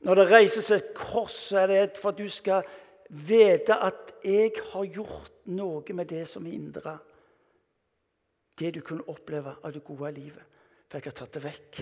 Når 0.00 0.14
det 0.14 0.30
reises 0.30 0.70
et 0.70 0.94
kors, 0.96 1.34
så 1.50 1.58
er 1.58 1.66
det 1.66 1.98
for 2.00 2.10
at 2.10 2.18
du 2.18 2.28
skal 2.28 2.66
vite 3.10 3.74
at 3.74 4.14
jeg 4.24 4.52
har 4.72 4.84
gjort 4.84 5.32
noe 5.50 5.94
med 5.94 6.06
det 6.06 6.26
som 6.28 6.46
hindrer 6.46 6.98
det 8.58 8.74
du 8.74 8.80
kunne 8.84 9.06
oppleve 9.08 9.56
av 9.62 9.72
det 9.72 9.84
gode 9.84 10.12
livet. 10.12 10.44
For 10.88 10.98
jeg 10.98 11.10
har 11.10 11.18
tatt 11.20 11.36
det 11.36 11.44
vekk. 11.44 11.80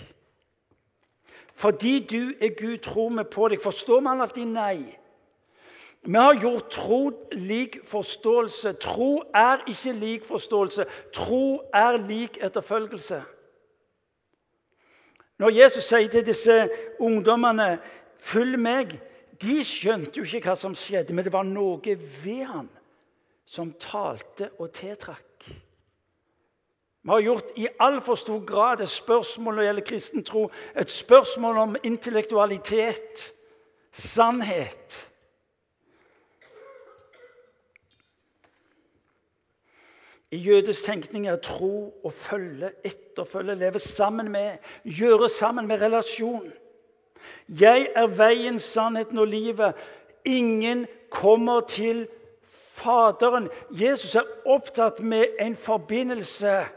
Fordi 1.58 2.06
du 2.06 2.34
er 2.40 2.54
Gud, 2.60 2.78
tror 2.78 3.08
vi 3.10 3.24
på 3.26 3.48
deg. 3.50 3.58
Forstår 3.60 4.00
man 4.06 4.20
alltid 4.22 4.46
nei? 4.46 4.78
Vi 6.06 6.14
har 6.14 6.38
gjort 6.38 6.70
tro 6.70 7.00
lik 7.32 7.80
forståelse. 7.84 8.72
Tro 8.78 9.16
er 9.34 9.64
ikke 9.66 9.92
lik 9.92 10.24
forståelse. 10.24 10.86
Tro 11.12 11.58
er 11.74 11.98
lik 12.06 12.38
etterfølgelse. 12.46 13.18
Når 15.38 15.54
Jesus 15.54 15.90
sier 15.90 16.08
til 16.08 16.26
disse 16.26 16.68
ungdommene 16.98 17.78
'følg 18.18 18.58
meg', 18.58 18.98
de 19.42 19.64
skjønte 19.64 20.18
jo 20.18 20.24
ikke 20.24 20.50
hva 20.50 20.54
som 20.54 20.74
skjedde, 20.74 21.14
men 21.14 21.24
det 21.24 21.32
var 21.32 21.42
noe 21.42 21.98
ved 22.24 22.44
han 22.44 22.68
som 23.46 23.72
talte 23.72 24.50
og 24.58 24.72
tiltrakk. 24.72 25.27
Vi 27.08 27.12
har 27.12 27.20
gjort 27.20 27.50
i 27.56 27.68
altfor 27.80 28.14
stor 28.14 28.40
grad 28.44 28.80
et 28.84 28.88
spørsmål 28.92 29.54
når 29.54 29.62
det 29.62 29.66
gjelder 29.66 29.84
kristen 29.88 30.24
tro, 30.24 30.42
et 30.76 30.90
spørsmål 30.92 31.56
om 31.56 31.76
intellektualitet, 31.82 33.22
sannhet. 33.92 35.08
I 40.30 40.36
jødisk 40.36 40.84
tenkning 40.84 41.30
er 41.32 41.40
tro 41.40 41.88
å 42.04 42.12
følge, 42.12 42.74
etterfølge, 42.84 43.56
leve 43.56 43.80
sammen 43.80 44.28
med, 44.28 44.60
gjøre 44.84 45.32
sammen 45.32 45.64
med 45.64 45.80
relasjon. 45.80 46.52
Jeg 47.48 47.88
er 47.96 48.16
veien, 48.20 48.60
sannheten 48.60 49.18
og 49.18 49.32
livet. 49.32 49.72
Ingen 50.28 50.84
kommer 51.08 51.64
til 51.64 52.04
Faderen. 52.78 53.48
Jesus 53.72 54.12
er 54.14 54.28
opptatt 54.44 55.00
med 55.00 55.40
en 55.40 55.56
forbindelse 55.56 56.68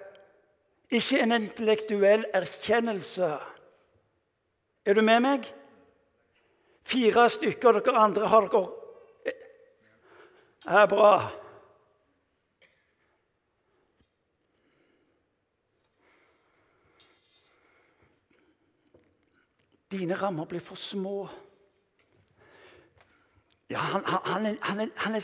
ikke 0.91 1.21
en 1.23 1.31
intellektuell 1.31 2.25
erkjennelse. 2.35 3.31
Er 4.85 4.97
du 4.97 5.01
med 5.01 5.21
meg? 5.23 5.45
Fire 6.83 7.29
stykker 7.29 7.79
dere 7.79 7.99
andre 7.99 8.27
har 8.27 8.47
dere 8.51 8.65
Det 10.61 10.81
er 10.81 10.89
bra. 10.89 11.13
Dine 19.91 20.15
rammer 20.15 20.45
blir 20.45 20.59
for 20.59 20.75
små. 20.75 21.29
Ja, 23.69 23.77
han, 23.77 24.03
han, 24.05 24.45
er, 24.45 24.55
han, 24.61 24.79
er, 24.79 24.87
han 24.95 25.15
er 25.15 25.23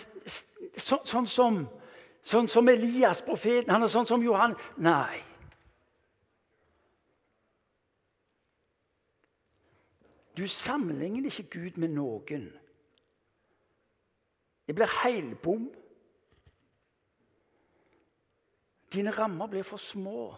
så, 0.80 1.00
sånn, 1.04 1.28
som, 1.28 1.62
sånn 2.24 2.48
som 2.52 2.68
Elias, 2.72 3.22
profeten. 3.22 3.72
Han 3.76 3.84
er 3.84 3.92
sånn 3.92 4.08
som 4.08 4.24
Johan. 4.24 4.56
Nei. 4.80 5.27
Du 10.38 10.48
sammenligner 10.48 11.26
ikke 11.26 11.50
Gud 11.60 11.78
med 11.82 11.90
noen. 11.96 12.48
Det 14.68 14.76
blir 14.76 14.92
heilbom. 15.04 15.70
Dine 18.94 19.12
rammer 19.12 19.48
blir 19.48 19.64
for 19.64 19.82
små. 19.82 20.36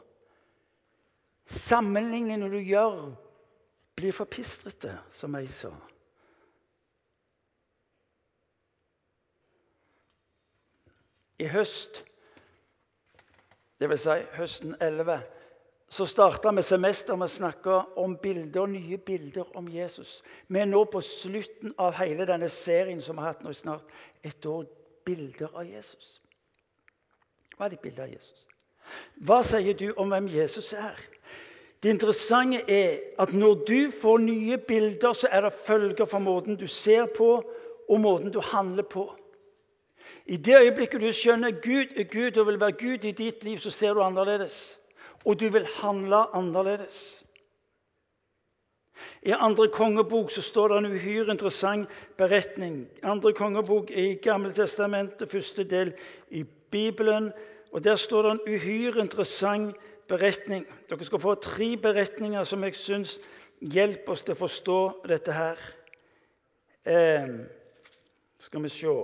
Sammenligningene 1.46 2.50
du 2.50 2.60
gjør, 2.62 3.10
blir 3.96 4.14
for 4.16 4.30
pistrete, 4.30 4.94
som 5.10 5.36
jeg 5.36 5.50
sa. 5.50 5.74
I 11.40 11.48
høst, 11.48 12.04
dvs. 13.80 14.06
Si 14.06 14.18
høsten 14.36 14.76
11 14.82 15.20
så 15.90 16.06
starta 16.06 16.52
vi 16.54 16.62
semester 16.62 17.18
med 17.18 17.26
å 17.26 17.34
snakke 17.34 17.76
om 17.98 18.14
bilder, 18.22 18.68
nye 18.70 18.98
bilder 19.02 19.48
om 19.58 19.68
Jesus. 19.74 20.20
Vi 20.48 20.60
er 20.62 20.68
nå 20.70 20.84
på 20.86 21.02
slutten 21.02 21.74
av 21.82 21.96
hele 21.98 22.28
denne 22.30 22.50
serien 22.54 23.02
som 23.02 23.18
vi 23.18 23.26
har 23.26 23.34
hatt 23.34 23.42
nå 23.46 23.54
snart 23.58 23.90
et 24.22 24.46
år. 24.46 24.68
Bilder 25.10 25.50
av 25.58 25.66
Jesus. 25.66 26.20
Hva 27.58 27.66
er 27.66 27.74
ditt 27.74 27.82
bilde 27.82 28.04
av 28.04 28.12
Jesus? 28.12 28.44
Hva 29.26 29.40
sier 29.48 29.74
du 29.74 29.88
om 29.98 30.12
hvem 30.12 30.28
Jesus 30.30 30.74
er? 30.78 31.00
Det 31.82 31.90
interessante 31.96 32.60
er 32.70 33.16
at 33.18 33.34
når 33.34 33.64
du 33.66 33.80
får 33.90 34.22
nye 34.22 34.58
bilder, 34.58 35.16
så 35.18 35.32
er 35.32 35.48
det 35.48 35.56
følger 35.66 36.06
for 36.06 36.22
måten 36.22 36.60
du 36.60 36.68
ser 36.68 37.08
på, 37.16 37.40
og 37.90 38.02
måten 38.04 38.30
du 38.30 38.38
handler 38.44 38.86
på. 38.86 39.08
I 40.30 40.38
det 40.38 40.60
øyeblikket 40.60 41.02
du 41.02 41.10
skjønner 41.10 41.58
Gud 41.64 41.98
er 41.98 42.06
Gud 42.12 42.38
og 42.38 42.48
vil 42.48 42.60
være 42.62 42.78
Gud 42.78 43.08
i 43.10 43.16
ditt 43.18 43.44
liv, 43.44 43.58
så 43.58 43.72
ser 43.74 43.98
du 43.98 44.04
annerledes 44.06 44.79
og 45.26 45.40
du 45.40 45.50
vil 45.50 45.68
handle 45.82 46.26
annerledes. 46.36 47.26
I 49.22 49.32
andre 49.32 49.68
kongebok 49.68 50.32
så 50.32 50.42
står 50.42 50.68
det 50.68 50.78
en 50.78 50.92
uhyre 50.92 51.32
interessant 51.32 51.90
beretning. 52.18 52.88
Andre 53.04 53.34
kongebok 53.34 53.92
er 53.92 54.12
i 54.12 54.20
Gammeltestamentet, 54.24 55.30
første 55.30 55.64
del 55.64 55.94
i 56.30 56.44
Bibelen. 56.44 57.32
og 57.72 57.84
Der 57.84 57.96
står 57.96 58.22
det 58.22 58.32
en 58.32 58.56
uhyre 58.56 59.02
interessant 59.02 59.76
beretning. 60.08 60.66
Dere 60.90 61.06
skal 61.06 61.20
få 61.20 61.36
tre 61.36 61.78
beretninger 61.78 62.44
som 62.44 62.64
jeg 62.64 62.76
syns 62.76 63.20
hjelper 63.62 64.12
oss 64.12 64.22
til 64.22 64.36
å 64.36 64.40
forstå 64.40 64.80
dette 65.08 65.36
her. 65.36 65.60
Eh, 66.86 67.28
skal 68.40 68.64
vi 68.64 68.70
se 68.70 68.96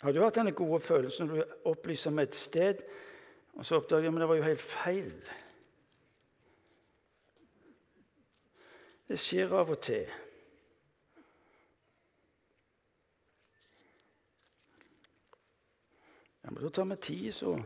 Har 0.00 0.14
du 0.14 0.20
hatt 0.22 0.38
denne 0.38 0.54
gode 0.54 0.78
følelsen 0.84 1.26
når 1.26 1.40
du 1.40 1.68
opplyser 1.72 2.12
om 2.12 2.20
et 2.22 2.36
sted, 2.38 2.84
og 3.58 3.66
så 3.66 3.80
oppdager 3.80 4.06
du 4.06 4.16
at 4.16 4.22
det 4.22 4.28
var 4.30 4.38
jo 4.38 4.46
helt 4.46 4.62
feil? 4.62 5.12
Det 9.08 9.18
skjer 9.18 9.54
av 9.58 9.72
og 9.72 9.80
til. 9.82 10.06
Ja, 16.44 16.52
men 16.52 16.62
da 16.62 16.70
tar 16.70 16.86
vi 16.88 17.00
tid, 17.08 17.32
så 17.34 17.56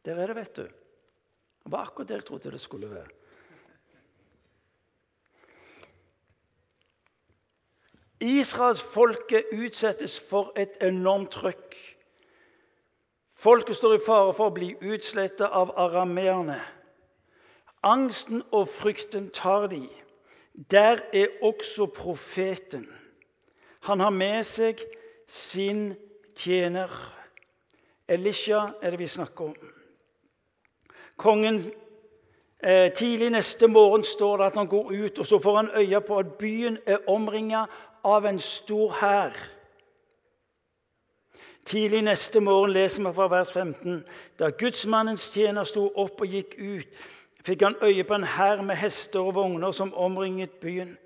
Der 0.00 0.16
er 0.16 0.30
det, 0.30 0.36
vet 0.36 0.56
du. 0.56 0.62
Det 0.64 1.72
var 1.72 1.84
akkurat 1.84 2.08
det 2.08 2.14
jeg 2.14 2.24
trodde 2.24 2.52
det 2.54 2.60
skulle 2.60 2.88
være. 2.88 3.19
Israelsfolket 8.20 9.44
utsettes 9.52 10.20
for 10.20 10.52
et 10.56 10.76
enormt 10.84 11.30
trykk. 11.30 11.76
Folket 13.36 13.76
står 13.76 13.94
i 13.96 14.02
fare 14.04 14.34
for 14.36 14.50
å 14.50 14.54
bli 14.54 14.74
utslettet 14.84 15.48
av 15.48 15.72
arameerne. 15.80 16.58
Angsten 17.82 18.42
og 18.52 18.68
frykten 18.68 19.30
tar 19.32 19.70
de. 19.72 19.86
Der 20.70 21.00
er 21.16 21.32
også 21.42 21.86
profeten. 21.86 22.84
Han 23.88 24.00
har 24.00 24.12
med 24.12 24.44
seg 24.44 24.82
sin 25.26 25.94
tjener. 26.36 26.92
Elisha 28.08 28.66
er 28.82 28.92
det 28.92 29.00
vi 29.00 29.08
snakker 29.08 29.54
om. 29.54 29.70
Kongen 31.16 31.62
eh, 32.60 32.92
Tidlig 32.92 33.30
neste 33.32 33.68
morgen 33.68 34.04
står 34.04 34.36
det 34.36 34.50
at 34.50 34.58
han 34.60 34.68
går 34.68 34.92
ut, 34.92 35.18
og 35.18 35.26
så 35.26 35.38
får 35.38 35.56
han 35.56 35.70
øye 35.80 36.00
på 36.00 36.18
at 36.18 36.34
byen 36.36 36.78
er 36.86 37.08
omringa 37.08 37.64
av 38.04 38.26
en 38.26 38.40
stor 38.40 38.92
hær. 39.00 39.36
Tidlig 41.66 42.02
neste 42.02 42.40
morgen 42.40 42.72
leser 42.72 43.04
vi 43.04 43.12
fra 43.14 43.28
vers 43.30 43.52
15. 43.52 44.00
Da 44.38 44.50
gudsmannens 44.50 45.28
tjener 45.34 45.68
sto 45.68 45.90
opp 45.94 46.22
og 46.24 46.32
gikk 46.32 46.56
ut, 46.58 47.04
fikk 47.44 47.62
han 47.62 47.78
øye 47.82 48.04
på 48.04 48.16
en 48.16 48.26
hær 48.26 48.64
med 48.66 48.80
hester 48.80 49.20
og 49.20 49.36
vogner 49.36 49.72
som 49.76 49.94
omringet 49.94 50.58
byen. 50.62 50.96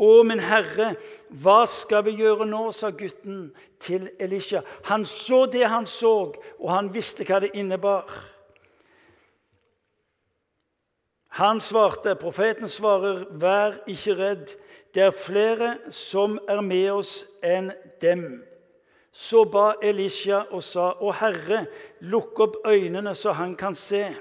Å, 0.00 0.22
min 0.24 0.40
herre, 0.40 0.94
hva 1.28 1.66
skal 1.68 2.06
vi 2.06 2.16
gjøre 2.22 2.46
nå? 2.48 2.70
sa 2.72 2.88
gutten 2.88 3.50
til 3.80 4.08
Elisha. 4.18 4.62
Han 4.88 5.04
så 5.04 5.44
det 5.52 5.66
han 5.68 5.86
så, 5.86 6.32
og 6.56 6.68
han 6.72 6.88
visste 6.94 7.26
hva 7.28 7.42
det 7.44 7.52
innebar. 7.52 8.08
Han 11.36 11.60
svarte, 11.60 12.16
profeten 12.16 12.68
svarer, 12.68 13.26
'Vær 13.30 13.82
ikke 13.86 14.16
redd, 14.16 14.56
det 14.94 15.02
er 15.02 15.10
flere 15.10 15.76
som 15.88 16.38
er 16.48 16.60
med 16.60 16.90
oss 16.90 17.26
enn 17.42 17.72
dem.' 18.02 18.42
Så 19.12 19.44
ba 19.44 19.72
Elisha 19.82 20.44
og 20.50 20.62
sa, 20.62 20.92
'Å 20.92 21.12
Herre, 21.12 21.66
lukk 22.00 22.40
opp 22.40 22.56
øynene 22.66 23.14
så 23.14 23.32
han 23.32 23.56
kan 23.56 23.74
se.' 23.74 24.16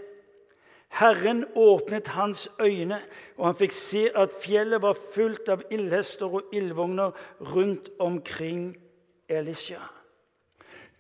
Herren 0.90 1.46
åpnet 1.56 2.08
hans 2.08 2.50
øyne, 2.62 3.02
og 3.38 3.46
han 3.46 3.56
fikk 3.56 3.72
se 3.72 4.10
at 4.16 4.34
fjellet 4.34 4.82
var 4.82 4.98
fullt 5.14 5.50
av 5.50 5.62
ildhester 5.70 6.26
og 6.26 6.50
ildvogner 6.54 7.12
rundt 7.40 7.90
omkring 8.00 8.78
Elisha. 9.30 9.80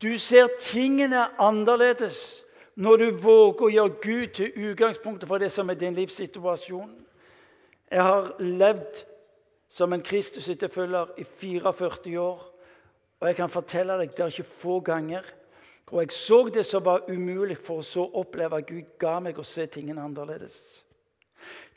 Du 0.02 0.18
ser 0.18 0.48
tingene 0.60 1.26
annerledes 1.42 2.46
når 2.76 2.98
du 2.98 3.10
våger 3.12 3.66
å 3.66 3.72
gjøre 3.74 3.98
Gud 4.02 4.28
til 4.38 4.70
utgangspunktet 4.70 5.28
for 5.28 5.42
det 5.42 5.50
som 5.52 5.70
er 5.70 5.80
din 5.80 5.98
livssituasjon. 5.98 6.94
Jeg 7.92 8.04
har 8.04 8.36
levd 8.40 9.04
som 9.70 9.94
en 9.94 10.04
Kristus-etterfølger 10.04 11.14
i 11.18 11.24
44 11.24 12.20
år. 12.22 12.46
Og 13.20 13.28
jeg 13.28 13.36
kan 13.36 13.52
fortelle 13.52 13.98
deg 14.00 14.16
det 14.16 14.26
er 14.26 14.34
ikke 14.34 14.56
få 14.62 14.80
ganger 14.80 15.36
hvor 15.90 16.04
jeg 16.04 16.12
så 16.14 16.44
det 16.54 16.66
som 16.66 16.86
var 16.86 17.08
umulig, 17.10 17.58
for 17.58 17.82
å 17.82 17.86
så 17.86 18.04
oppleve 18.22 18.60
at 18.60 18.68
Gud 18.70 18.92
ga 19.02 19.16
meg 19.26 19.40
å 19.42 19.46
se 19.46 19.66
tingene 19.74 20.04
annerledes. 20.06 20.84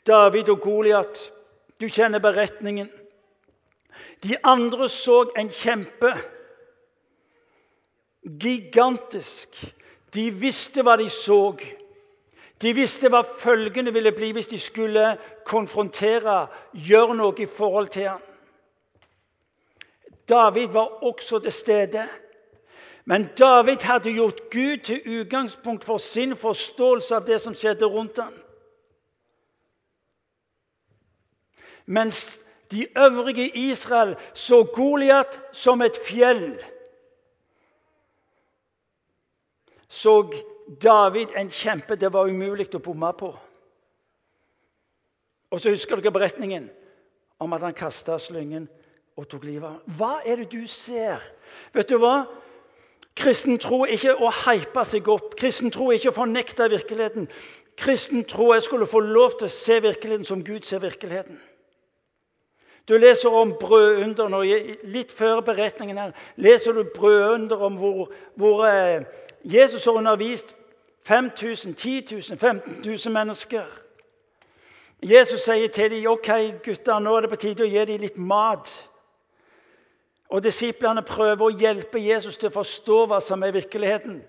David 0.05 0.51
og 0.53 0.59
Goliat, 0.61 1.17
du 1.81 1.87
kjenner 1.89 2.21
beretningen. 2.21 2.91
De 4.21 4.37
andre 4.45 4.85
så 4.89 5.23
en 5.37 5.49
kjempe. 5.49 6.13
Gigantisk. 8.21 9.57
De 10.13 10.27
visste 10.29 10.85
hva 10.85 10.93
de 11.01 11.09
så. 11.09 11.55
De 12.61 12.73
visste 12.75 13.09
hva 13.11 13.21
følgene 13.21 13.93
ville 13.93 14.11
bli 14.15 14.31
hvis 14.31 14.47
de 14.47 14.59
skulle 14.59 15.17
konfrontere, 15.45 16.47
gjøre 16.73 17.15
noe 17.15 17.35
i 17.41 17.47
forhold 17.49 17.87
til 17.87 18.07
ham. 18.07 18.21
David 20.29 20.67
var 20.67 21.03
også 21.03 21.39
til 21.39 21.51
stede. 21.51 22.05
Men 23.05 23.27
David 23.37 23.83
hadde 23.83 24.13
gjort 24.13 24.39
Gud 24.51 24.77
til 24.77 25.19
utgangspunkt 25.19 25.83
for 25.85 25.97
sin 25.97 26.35
forståelse 26.35 27.15
av 27.15 27.25
det 27.27 27.41
som 27.41 27.55
skjedde 27.55 27.85
rundt 27.85 28.21
ham. 28.23 28.33
Mens 31.85 32.39
de 32.71 32.87
øvrige 32.97 33.49
i 33.49 33.71
Israel 33.71 34.15
så 34.33 34.63
Goliat 34.63 35.39
som 35.51 35.81
et 35.81 35.99
fjell 36.05 36.55
så 39.93 40.23
David 40.67 41.33
en 41.37 41.49
kjempe 41.51 41.97
det 41.99 42.11
var 42.13 42.29
umulig 42.29 42.69
å 42.75 42.81
bomme 42.83 43.09
på. 43.17 43.31
Og 45.53 45.61
så 45.61 45.73
husker 45.73 45.99
dere 45.99 46.13
beretningen 46.13 46.69
om 47.43 47.53
at 47.53 47.65
han 47.65 47.75
kasta 47.77 48.17
slyngen 48.21 48.65
og 49.19 49.27
tok 49.29 49.45
livet 49.45 49.69
av. 49.69 49.81
Hva 49.97 50.13
er 50.25 50.41
det 50.41 50.49
du 50.53 50.63
ser? 50.69 51.21
Vet 51.75 51.91
du 51.91 51.99
hva? 52.01 52.23
Kristen 53.13 53.59
tro 53.61 53.83
er 53.85 53.93
ikke 53.93 54.15
å 54.17 54.31
hype 54.47 54.85
seg 54.89 55.09
opp. 55.13 55.35
Kristen 55.37 55.69
tro 55.73 55.91
er 55.91 55.99
ikke 55.99 56.09
å 56.09 56.17
fornekte 56.17 56.69
virkeligheten. 56.71 57.27
Kristen 57.77 58.23
tro 58.29 58.49
er 58.53 58.63
skulle 58.65 58.89
få 58.89 59.03
lov 59.05 59.37
til 59.37 59.49
å 59.49 59.53
se 59.53 59.77
virkeligheten 59.83 60.25
som 60.25 60.41
Gud 60.45 60.65
ser 60.65 60.81
virkeligheten. 60.81 61.37
Du 62.87 62.97
leser 62.97 63.31
om 63.31 63.53
brødunder 63.55 64.43
Litt 64.91 65.13
før 65.15 65.39
beretningen 65.45 66.01
her 66.01 66.15
leser 66.35 66.75
du 66.75 66.83
brødunder 66.83 67.61
om 67.63 67.77
hvor, 67.79 68.09
hvor 68.35 68.65
eh, 68.67 69.05
Jesus 69.43 69.85
har 69.85 69.91
undervist 69.91 70.55
5000, 71.03 71.75
10 71.75 72.07
000, 72.11 72.39
15 72.39 72.83
000 73.05 73.13
mennesker. 73.13 73.63
Jesus 75.03 75.41
sier 75.41 75.67
til 75.67 75.91
dem 75.91 76.07
ok, 76.07 76.29
gutter, 76.63 76.99
nå 76.99 77.15
er 77.15 77.25
det 77.25 77.29
på 77.33 77.39
tide 77.41 77.65
å 77.65 77.67
gi 77.67 77.85
dem 77.89 78.03
litt 78.05 78.17
mat. 78.17 78.71
Og 80.31 80.43
Disiplene 80.43 81.03
prøver 81.05 81.43
å 81.45 81.57
hjelpe 81.59 81.99
Jesus 81.99 82.37
til 82.39 82.47
å 82.49 82.55
forstå 82.55 82.99
hva 83.09 83.19
som 83.21 83.43
er 83.43 83.51
virkeligheten. 83.53 84.21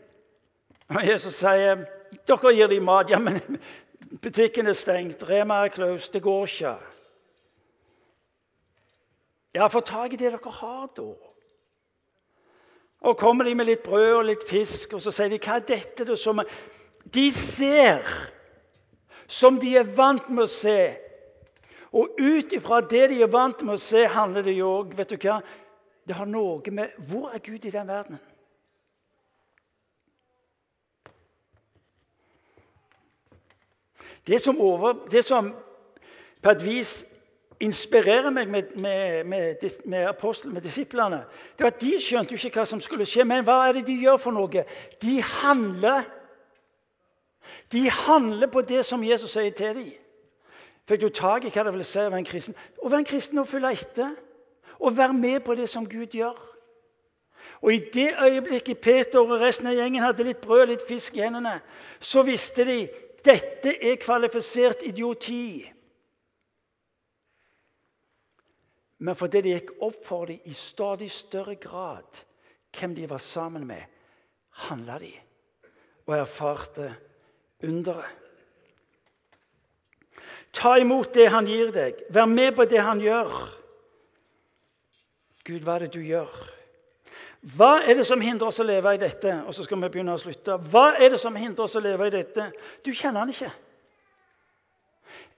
Og 0.91 1.07
Jesus 1.07 1.39
sier 1.39 1.87
dere 2.27 2.53
gir 2.57 2.69
dem 2.69 2.85
mat. 2.85 3.11
Ja, 3.11 3.23
men 3.23 3.39
butikken 4.23 4.67
er 4.67 4.77
stengt. 4.77 5.23
Rema 5.29 5.63
er 5.65 5.73
closed. 5.73 6.13
Det 6.13 6.23
går 6.23 6.51
ikke. 6.51 6.75
Ja, 9.55 9.71
få 9.71 9.81
tak 9.81 10.13
i 10.13 10.19
det 10.19 10.35
dere 10.35 10.57
har, 10.59 10.91
da. 10.97 11.34
Og 13.05 13.19
kommer 13.21 13.45
de 13.45 13.55
med 13.55 13.69
litt 13.69 13.83
brød 13.85 14.13
og 14.15 14.25
litt 14.31 14.47
fisk, 14.49 14.95
og 14.97 15.03
så 15.05 15.13
sier 15.13 15.29
de 15.29 15.39
'Hva 15.39 15.57
er 15.57 15.67
dette?' 15.69 16.05
Det 16.05 16.19
Som 16.19 16.41
de 17.15 17.31
ser 17.33 18.01
som 19.27 19.59
de 19.61 19.77
er 19.77 19.89
vant 19.97 20.29
med 20.29 20.45
å 20.45 20.51
se. 20.51 20.97
Og 21.95 22.19
ut 22.19 22.53
ifra 22.53 22.81
det 22.81 23.09
de 23.13 23.23
er 23.23 23.31
vant 23.31 23.63
med 23.63 23.77
å 23.77 23.81
se, 23.81 24.07
handler 24.11 24.43
det 24.43 24.57
jo 24.59 24.71
òg 24.81 24.95
Vet 24.99 25.15
du 25.15 25.17
hva? 25.17 25.41
Det 26.05 26.17
har 26.19 26.27
noe 26.27 26.71
med 26.71 26.97
Hvor 26.99 27.31
er 27.33 27.39
Gud 27.39 27.65
i 27.65 27.71
den 27.71 27.89
verdenen? 27.89 28.21
Det 34.27 34.41
som, 34.41 34.57
over, 34.61 34.95
det 35.13 35.21
som 35.25 35.51
på 36.41 36.51
et 36.51 36.63
vis 36.65 37.05
inspirerer 37.65 38.31
meg 38.31 38.51
med, 38.51 38.75
med, 38.81 39.25
med, 39.25 39.65
med 39.85 40.07
apostlene, 40.09 40.55
med 40.55 40.63
disiplene, 40.63 41.25
det 41.57 41.65
var 41.65 41.73
at 41.73 41.81
de 41.81 41.97
skjønte 42.01 42.35
jo 42.35 42.41
ikke 42.41 42.61
hva 42.61 42.67
som 42.69 42.83
skulle 42.85 43.07
skje. 43.09 43.25
Men 43.29 43.45
hva 43.47 43.61
er 43.69 43.79
det 43.79 43.87
de 43.89 43.97
gjør 44.05 44.21
for 44.23 44.37
noe? 44.37 44.65
De 45.03 45.17
handler. 45.41 46.07
De 47.73 47.85
handler 47.91 48.51
på 48.53 48.63
det 48.69 48.85
som 48.87 49.05
Jesus 49.05 49.37
sier 49.37 49.55
til 49.57 49.77
dem. 49.79 49.93
Fikk 50.89 51.01
du 51.01 51.09
tak 51.09 51.47
i 51.47 51.53
hva 51.53 51.65
det 51.65 51.73
vil 51.75 51.87
si 51.89 52.01
å 52.01 52.11
være 52.11 52.21
en 52.21 52.29
kristen? 52.29 52.57
Å 52.83 52.91
være 52.91 53.05
en 53.05 53.09
kristen 53.09 53.41
og 53.41 53.49
følge 53.49 53.73
etter. 53.73 54.17
Å 54.85 54.91
være 54.93 55.17
med 55.17 55.41
på 55.47 55.57
det 55.57 55.69
som 55.73 55.87
Gud 55.89 56.13
gjør. 56.13 56.37
Og 57.65 57.73
I 57.73 57.79
det 57.95 58.11
øyeblikket 58.21 58.81
Peter 58.85 59.21
og 59.21 59.41
resten 59.41 59.71
av 59.71 59.77
gjengen 59.79 60.05
hadde 60.05 60.27
litt 60.27 60.43
brød 60.45 60.67
og 60.67 60.73
litt 60.75 60.85
fisk 60.85 61.17
i 61.17 61.25
hendene, 61.25 61.59
så 62.01 62.25
visste 62.27 62.67
de 62.69 62.79
dette 63.25 63.73
er 63.81 63.97
kvalifisert 64.01 64.85
idioti. 64.85 65.65
Men 69.05 69.17
fordi 69.17 69.43
det 69.45 69.53
gikk 69.53 69.73
opp 69.85 69.99
for 70.07 70.29
dem 70.31 70.41
i 70.49 70.55
stadig 70.57 71.11
større 71.13 71.59
grad 71.61 72.23
hvem 72.75 72.95
de 72.97 73.09
var 73.11 73.21
sammen 73.23 73.67
med, 73.69 73.83
handla 74.65 74.99
de 74.99 75.13
og 76.07 76.17
erfarte 76.17 76.89
underet. 77.63 78.23
Ta 80.55 80.77
imot 80.79 81.15
det 81.15 81.29
han 81.35 81.47
gir 81.51 81.73
deg. 81.75 81.99
Vær 82.15 82.29
med 82.31 82.53
på 82.55 82.65
det 82.71 82.81
han 82.83 83.01
gjør. 83.03 83.33
Gud, 85.45 85.65
hva 85.67 85.77
er 85.77 85.85
det 85.85 85.95
du 85.97 86.01
gjør? 86.05 86.31
Hva 87.57 87.73
er 87.85 87.99
det 87.99 88.07
som 88.09 88.23
hindrer 88.23 88.49
oss 88.49 88.63
å 88.63 88.67
leve 88.67 88.95
i 88.95 89.01
dette? 89.01 89.35
Og 89.45 89.53
så 89.53 89.67
skal 89.67 89.83
vi 89.83 89.91
begynne 89.97 90.15
å 90.15 90.21
slutte. 90.21 90.57
Hva 90.71 90.95
er 90.95 91.13
det 91.13 91.21
som 91.21 91.35
hindrer 91.37 91.67
oss 91.67 91.75
å 91.77 91.83
leve 91.83 92.07
i 92.09 92.15
dette? 92.15 92.47
Du 92.87 92.93
kjenner 92.95 93.25
han 93.25 93.35
ikke. 93.35 93.51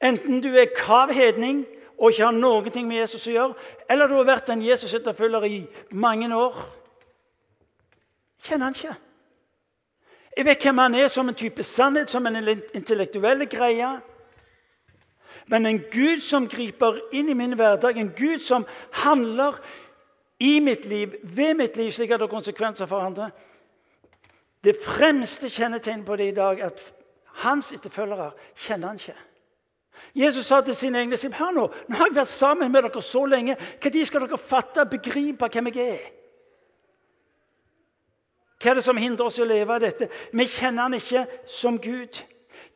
Enten 0.05 0.43
du 0.45 0.53
er 0.53 0.75
kav 0.77 1.11
hedning 1.17 1.65
og 1.99 2.11
ikke 2.11 2.25
har 2.25 2.37
noen 2.37 2.73
ting 2.73 2.89
med 2.89 3.01
Jesus 3.01 3.27
å 3.31 3.35
gjøre, 3.35 3.69
eller 3.89 4.09
du 4.09 4.17
har 4.19 4.29
vært 4.29 4.51
en 4.53 4.63
Jesus-etterfølger 4.65 5.47
i 5.49 5.61
mange 5.97 6.29
år. 6.37 6.59
Kjenner 8.45 8.69
han 8.69 8.77
ikke. 8.77 8.97
Jeg 10.37 10.45
vet 10.45 10.67
hvem 10.67 10.83
han 10.83 10.95
er 10.95 11.09
som 11.09 11.29
en 11.29 11.39
type 11.39 11.65
sannhet, 11.65 12.13
som 12.13 12.27
en 12.29 12.37
intellektuell 12.37 13.47
greie. 13.49 13.95
Men 15.47 15.67
en 15.67 15.79
Gud 15.93 16.21
som 16.21 16.49
griper 16.51 16.99
inn 17.17 17.31
i 17.33 17.39
min 17.39 17.57
hverdag, 17.57 17.97
en 17.97 18.13
Gud 18.17 18.45
som 18.45 18.67
handler 19.05 19.57
i 20.43 20.59
mitt 20.61 20.85
liv, 20.85 21.15
ved 21.23 21.55
mitt 21.57 21.77
liv, 21.77 21.91
slik 21.91 22.11
at 22.11 22.21
det 22.21 22.27
har 22.27 22.35
konsekvenser 22.35 22.91
for 22.91 23.01
andre. 23.01 23.31
Det 24.65 24.77
fremste 24.83 25.49
kjennetegnet 25.49 26.05
på 26.07 26.17
det 26.19 26.29
i 26.29 26.37
dag 26.37 26.61
er 26.61 26.69
at 26.75 26.83
hans 27.47 27.71
etterfølgere 27.73 28.33
kjenner 28.67 28.93
han 28.93 29.01
ikke. 29.01 29.17
Jesus 30.17 30.47
sa 30.47 30.61
til 30.65 30.77
sine 30.77 30.99
egne 31.03 31.17
hør 31.37 31.53
nå, 31.53 31.67
nå 31.89 31.97
har 31.97 32.09
jeg 32.09 32.17
vært 32.17 32.33
sammen 32.33 32.73
med 32.73 32.87
dere 32.87 33.03
så 33.03 33.25
lenge. 33.29 33.57
Når 33.83 33.99
skal 34.09 34.25
dere 34.25 34.39
fatte 34.41 34.85
og 34.85 34.91
begripe 34.91 35.49
hvem 35.53 35.73
jeg 35.73 35.89
er? 35.97 36.07
Hva 38.57 38.71
er 38.71 38.79
det 38.79 38.87
som 38.87 38.97
hindrer 38.97 39.29
oss 39.29 39.37
i 39.39 39.45
å 39.45 39.49
leve 39.49 39.75
av 39.75 39.83
dette? 39.85 40.09
Vi 40.33 40.47
kjenner 40.49 40.87
han 40.87 40.97
ikke 40.97 41.27
som 41.47 41.77
Gud. 41.79 42.23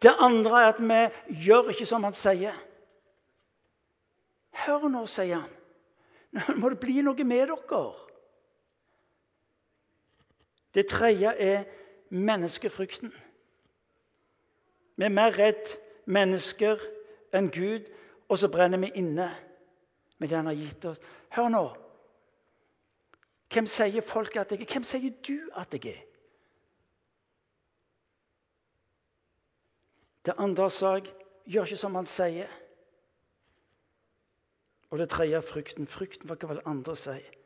Det 0.02 0.12
andre 0.20 0.60
er 0.60 0.68
at 0.74 0.82
vi 0.84 1.00
gjør 1.46 1.72
ikke 1.72 1.88
som 1.88 2.04
han 2.04 2.16
sier. 2.16 2.56
Hør 4.66 4.88
nå, 4.92 5.06
sier 5.08 5.40
han. 5.40 5.56
Nå 6.36 6.60
må 6.60 6.70
det 6.70 6.80
bli 6.82 7.00
noe 7.02 7.24
med 7.26 7.48
dere. 7.48 7.82
Det 10.74 10.86
tredje 10.86 11.32
er 11.32 11.64
menneskefrykten. 12.10 13.10
Vi 15.00 15.04
er 15.04 15.14
mer 15.16 15.32
redd 15.34 15.72
mennesker 16.04 16.78
enn 17.32 17.50
Gud, 17.54 17.88
og 18.28 18.38
så 18.38 18.50
brenner 18.50 18.78
vi 18.78 18.92
inne 19.00 19.28
med 20.18 20.28
det 20.28 20.36
han 20.36 20.50
har 20.50 20.58
gitt 20.58 20.84
oss. 20.90 21.00
Hør 21.34 21.48
nå. 21.50 21.64
Hvem 23.50 23.66
sier 23.66 24.04
folk 24.06 24.36
at 24.36 24.52
jeg 24.52 24.62
er? 24.62 24.70
Hvem 24.70 24.86
sier 24.86 25.16
du 25.26 25.50
at 25.58 25.74
jeg 25.74 25.94
er? 25.94 26.02
Det 30.26 30.36
andre 30.38 30.68
sa 30.70 30.98
jeg 30.98 31.08
gjør 31.48 31.66
ikke 31.66 31.80
som 31.80 31.96
han 31.98 32.06
sier. 32.06 32.50
Og 34.90 34.98
det 34.98 35.08
tredje 35.10 35.38
er 35.38 35.46
frykten. 35.46 35.88
Frykten 35.88 36.28
for 36.28 36.46
hva 36.46 36.60
andre 36.68 36.96
sier. 36.98 37.36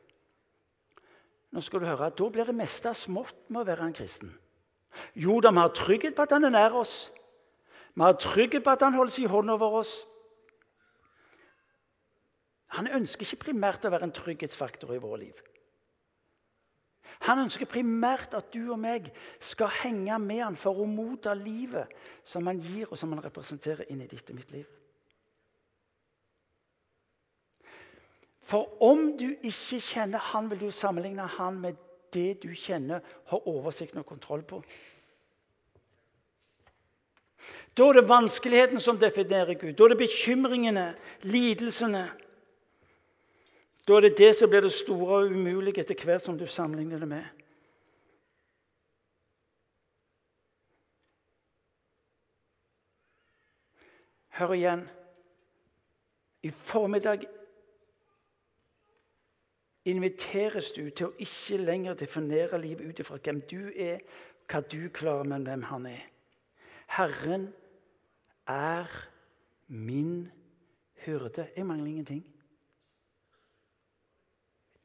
Nå 1.55 1.63
skal 1.63 1.81
du 1.81 1.87
høre, 1.87 2.11
Da 2.11 2.29
blir 2.29 2.45
det 2.45 2.55
meste 2.55 2.91
smått 2.99 3.37
med 3.49 3.63
å 3.63 3.69
være 3.69 3.87
en 3.87 3.95
kristen. 3.95 4.33
Jo 5.15 5.39
vi 5.39 5.55
har 5.55 5.69
trygghet 5.69 6.15
på 6.15 6.23
at 6.23 6.33
han 6.33 6.45
er 6.45 6.51
nær 6.51 6.75
oss. 6.75 7.13
Vi 7.95 8.03
har 8.03 8.19
trygghet 8.19 8.65
på 8.65 8.75
at 8.75 8.83
han 8.83 8.95
holder 8.95 9.13
sin 9.15 9.31
hånd 9.31 9.51
over 9.51 9.81
oss. 9.81 9.95
Han 12.75 12.91
ønsker 12.91 13.27
ikke 13.27 13.51
primært 13.51 13.85
å 13.87 13.93
være 13.95 14.09
en 14.09 14.15
trygghetsfaktor 14.15 14.95
i 14.97 15.03
vårt 15.03 15.21
liv. 15.23 15.43
Han 17.25 17.45
ønsker 17.45 17.71
primært 17.71 18.35
at 18.35 18.51
du 18.53 18.73
og 18.75 18.81
meg 18.83 19.07
skal 19.39 19.71
henge 19.83 20.17
med 20.19 20.43
han 20.43 20.57
for 20.59 20.83
å 20.83 20.89
motta 20.91 21.33
livet 21.39 21.93
som 22.27 22.47
han 22.51 22.59
gir, 22.61 22.89
og 22.91 22.99
som 22.99 23.15
han 23.15 23.23
representerer 23.23 23.87
inn 23.93 24.03
i 24.03 24.09
ditt 24.11 24.31
og 24.33 24.41
mitt 24.41 24.51
liv. 24.53 24.67
For 28.45 28.75
om 28.85 29.15
du 29.17 29.31
ikke 29.41 29.81
kjenner 29.81 30.21
han, 30.33 30.51
vil 30.51 30.67
du 30.67 30.75
sammenligne 30.75 31.25
han 31.39 31.63
med 31.63 31.79
det 32.13 32.43
du 32.43 32.51
kjenner, 32.55 33.01
har 33.31 33.49
oversikt 33.49 33.97
og 33.97 34.07
kontroll 34.07 34.45
på. 34.47 34.61
Da 37.77 37.89
er 37.89 37.93
det 37.93 38.09
vanskeligheten 38.09 38.81
som 38.81 38.99
definerer 38.99 39.55
Gud. 39.55 39.73
Da 39.73 39.85
er 39.85 39.89
det 39.89 39.99
bekymringene, 39.99 40.95
lidelsene. 41.23 42.05
Da 43.89 43.97
er 43.97 44.01
det 44.01 44.19
det 44.19 44.37
som 44.37 44.51
blir 44.51 44.65
det 44.65 44.73
store 44.73 45.17
og 45.17 45.33
umulige 45.33 45.83
etter 45.83 46.05
hvert 46.05 46.23
som 46.23 46.39
du 46.39 46.47
sammenligner 46.47 47.03
det 47.03 47.09
med. 47.09 47.25
Hør 54.35 54.55
igjen. 54.55 54.89
I 56.43 56.51
formiddag 56.51 57.27
inviteres 59.85 60.73
du 60.73 60.89
til 60.91 61.07
å 61.07 61.15
ikke 61.23 61.61
lenger 61.61 61.95
definere 62.01 62.59
livet 62.61 62.89
ut 62.89 63.05
ifra 63.05 63.21
hvem 63.21 63.41
du 63.51 63.71
er, 63.71 64.01
hva 64.51 64.61
du 64.61 64.89
klarer, 64.93 65.29
men 65.29 65.47
hvem 65.47 65.63
han 65.71 65.87
er. 65.93 66.03
Herren 66.97 67.55
er 68.47 68.87
min 69.67 70.29
hyrde. 70.95 71.49
Jeg 71.57 71.67
mangler 71.67 71.87
ingenting. 71.87 72.35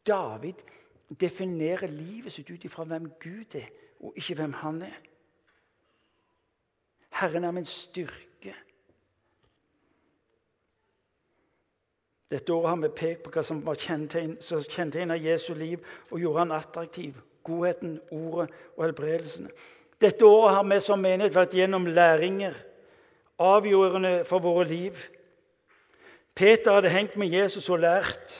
David 0.07 0.53
definerer 1.19 1.87
livet 1.87 2.31
sitt 2.31 2.49
ut 2.49 2.65
ifra 2.65 2.83
hvem 2.83 3.11
Gud 3.19 3.55
er, 3.55 3.67
og 3.99 4.13
ikke 4.15 4.35
hvem 4.35 4.53
han 4.53 4.81
er. 4.81 4.97
Herren 7.19 7.43
er 7.43 7.51
min 7.51 7.65
styrke. 7.65 8.55
Dette 12.29 12.53
året 12.53 12.69
har 12.69 12.75
vi 12.75 12.93
pekt 12.95 13.23
på 13.25 13.33
hva 13.33 13.43
som 13.43 13.61
var 13.65 13.77
kjennetegnet 13.81 15.25
Jesu 15.25 15.53
liv 15.57 15.81
og 16.11 16.19
gjorde 16.21 16.45
han 16.45 16.51
attraktiv. 16.57 17.17
Godheten, 17.43 17.99
ordet 18.11 18.49
og 18.77 18.83
helbredelsene. 18.85 19.49
Dette 20.01 20.25
året 20.25 20.55
har 20.55 20.63
vi 20.63 20.79
som 20.79 21.01
menighet 21.01 21.35
vært 21.35 21.55
gjennom 21.57 21.87
læringer, 21.91 22.55
avgjørende 23.39 24.23
for 24.27 24.43
våre 24.43 24.65
liv. 24.67 24.95
Peter 26.35 26.77
hadde 26.77 26.91
hengt 26.93 27.17
med 27.19 27.27
Jesus 27.27 27.69
og 27.69 27.81
lært. 27.83 28.35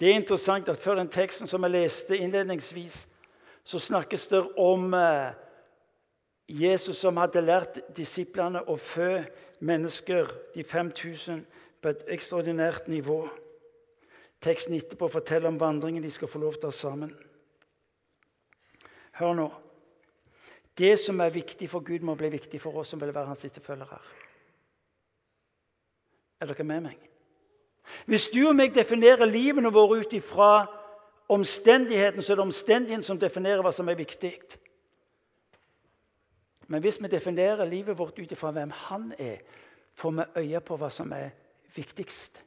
Det 0.00 0.10
er 0.10 0.18
interessant 0.18 0.68
at 0.68 0.78
Før 0.78 0.94
den 0.94 1.08
teksten 1.08 1.46
som 1.46 1.62
jeg 1.62 1.70
leste 1.70 2.18
innledningsvis, 2.18 3.06
så 3.64 3.78
snakkes 3.78 4.26
det 4.26 4.42
om 4.58 4.94
eh, 4.94 5.34
Jesus 6.48 6.96
som 6.96 7.16
hadde 7.16 7.42
lært 7.42 7.80
disiplene 7.96 8.62
å 8.66 8.76
fø 8.78 9.22
mennesker, 9.60 10.30
de 10.54 10.64
5000, 10.64 11.44
på 11.82 11.88
et 11.88 12.04
ekstraordinært 12.14 12.88
nivå. 12.88 13.24
Teksten 14.42 14.74
etterpå 14.76 15.08
forteller 15.10 15.48
om 15.48 15.60
vandringen 15.60 16.02
de 16.02 16.10
skal 16.10 16.30
få 16.30 16.42
lov 16.42 16.58
til 16.58 16.68
å 16.68 16.74
ha 16.74 16.78
sammen. 16.78 17.14
Hør 19.18 19.34
nå. 19.34 19.48
Det 20.78 20.98
som 21.00 21.20
er 21.20 21.32
viktig 21.32 21.68
for 21.70 21.80
Gud, 21.80 22.04
må 22.04 22.14
bli 22.14 22.28
viktig 22.32 22.60
for 22.60 22.76
oss 22.76 22.92
som 22.92 23.00
vil 23.00 23.14
være 23.14 23.30
hans 23.30 23.44
etterfølgere. 23.44 23.98
Er 26.40 26.50
dere 26.50 26.66
med 26.68 26.82
meg? 26.90 26.98
Hvis 28.06 28.28
du 28.28 28.42
og 28.48 28.56
meg 28.58 28.74
definerer 28.74 29.28
livene 29.30 29.72
våre 29.72 30.02
ut 30.02 30.12
ifra 30.12 30.66
omstendigheten, 31.32 32.22
så 32.22 32.32
er 32.32 32.40
det 32.40 32.44
omstendigheten 32.44 33.06
som 33.06 33.18
definerer 33.18 33.62
hva 33.64 33.72
som 33.72 33.88
er 33.88 33.98
viktig. 33.98 34.34
Men 36.66 36.82
hvis 36.82 36.98
vi 37.02 37.08
definerer 37.08 37.64
livet 37.64 37.98
vårt 37.98 38.18
ut 38.18 38.32
ifra 38.32 38.50
hvem 38.50 38.70
han 38.88 39.12
er, 39.18 39.38
får 39.94 40.12
vi 40.12 40.26
øye 40.42 40.60
på 40.60 40.76
hva 40.76 40.90
som 40.90 41.12
er 41.14 41.30
viktigst. 41.76 42.42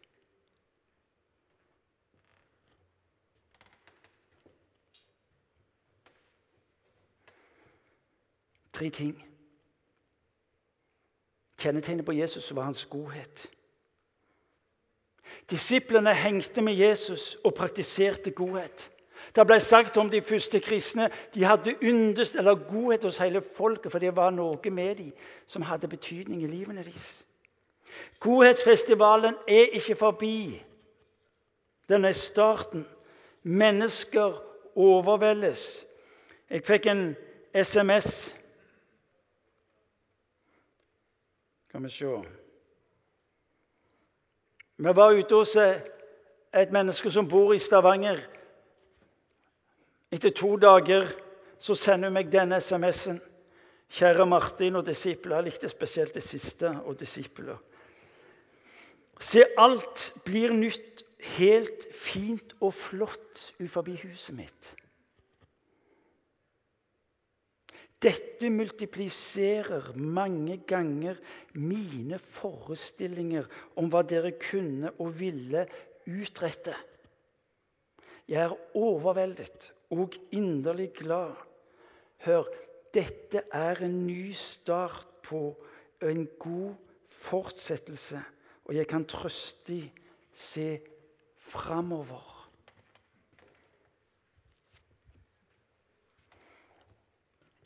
Tre 8.80 8.90
ting. 8.90 9.26
Kjennetegnet 11.60 12.06
på 12.06 12.12
Jesus 12.12 12.56
var 12.56 12.64
hans 12.64 12.86
godhet. 12.86 13.52
Disiplene 15.50 16.14
hengte 16.14 16.62
med 16.62 16.74
Jesus 16.74 17.38
og 17.44 17.54
praktiserte 17.54 18.32
godhet. 18.32 18.92
Det 19.36 19.46
ble 19.48 19.60
sagt 19.60 19.98
om 19.98 20.10
de 20.10 20.22
første 20.22 20.60
kristne 20.60 21.10
de 21.34 21.44
hadde 21.44 21.76
yndest 21.84 22.36
eller 22.36 22.56
godhet 22.56 23.04
hos 23.04 23.18
hele 23.18 23.42
folket, 23.42 23.92
for 23.92 24.00
det 24.00 24.16
var 24.16 24.32
noe 24.32 24.72
med 24.72 24.96
dem 24.96 25.12
som 25.48 25.68
hadde 25.68 25.92
betydning 25.92 26.44
i 26.44 26.48
livene 26.48 26.84
deres. 26.84 27.26
Godhetsfestivalen 28.20 29.36
er 29.48 29.76
ikke 29.76 29.96
forbi. 29.96 30.64
Den 31.90 32.06
er 32.06 32.12
starten. 32.12 32.88
Mennesker 33.44 34.40
overveldes. 34.76 35.86
Jeg 36.50 36.64
fikk 36.64 36.86
en 36.88 37.16
SMS. 37.54 38.39
Skal 41.70 41.84
vi 41.84 41.90
se 41.90 42.06
vi 44.78 44.94
var 44.96 45.12
ute 45.12 45.36
hos 45.36 45.56
eh, 45.56 45.82
et 46.56 46.72
menneske 46.72 47.12
som 47.12 47.28
bor 47.28 47.52
i 47.54 47.60
Stavanger. 47.60 48.22
Etter 50.10 50.32
to 50.32 50.56
dager 50.56 51.06
så 51.60 51.76
sender 51.76 52.08
hun 52.08 52.16
meg 52.16 52.32
denne 52.32 52.58
SMS-en. 52.64 53.20
Kjære 53.92 54.26
Martin 54.26 54.80
og 54.80 54.86
disipler. 54.88 55.36
Jeg 55.36 55.50
likte 55.50 55.70
spesielt 55.70 56.16
det 56.16 56.24
siste 56.24 56.72
og 56.86 56.96
disipler. 57.00 57.60
Se, 59.20 59.44
alt 59.58 60.14
blir 60.26 60.56
nytt 60.56 61.04
helt 61.36 61.90
fint 61.94 62.56
og 62.62 62.74
flott 62.74 63.50
utenfor 63.60 63.92
huset 64.08 64.40
mitt. 64.40 64.74
Dette 68.00 68.48
multipliserer 68.50 69.92
mange 69.96 70.62
ganger 70.68 71.18
mine 71.60 72.20
forestillinger 72.20 73.50
om 73.76 73.90
hva 73.92 74.06
dere 74.08 74.32
kunne 74.40 74.94
og 75.04 75.18
ville 75.20 75.66
utrette. 76.08 76.76
Jeg 78.30 78.46
er 78.46 78.56
overveldet 78.78 79.72
og 79.92 80.16
inderlig 80.32 80.94
glad. 81.02 81.36
Hør, 82.24 82.48
dette 82.94 83.44
er 83.52 83.84
en 83.84 84.00
ny 84.08 84.32
start 84.32 85.08
på 85.26 85.44
en 86.06 86.24
god 86.40 86.74
fortsettelse, 87.20 88.22
og 88.66 88.76
jeg 88.76 88.88
kan 88.88 89.06
trøstig 89.06 89.84
se 90.32 90.80
framover. 91.36 92.29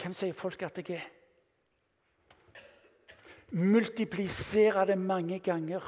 Hvem 0.04 0.13
sier 0.13 0.34
folk 0.36 0.62
at 0.68 0.78
jeg 0.82 0.98
er? 0.98 1.04
Multiplisere 3.56 4.84
det 4.89 4.98
mange 5.00 5.38
ganger. 5.39 5.84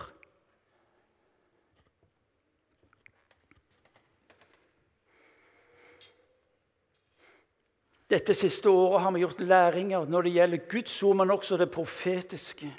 Dette 8.09 8.33
siste 8.37 8.69
året 8.69 9.01
har 9.01 9.11
vi 9.11 9.25
gjort 9.25 9.43
læringer 9.43 10.05
når 10.05 10.21
det 10.21 10.33
gjelder 10.37 10.63
Guds 10.71 11.03
ord, 11.03 11.15
men 11.15 11.31
også 11.31 11.57
det 11.57 11.71
profetiske. 11.71 12.71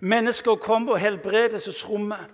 Mennesker 0.00 0.56
kom 0.56 0.86
på 0.86 0.96
helbredelsesrommet. 0.96 2.32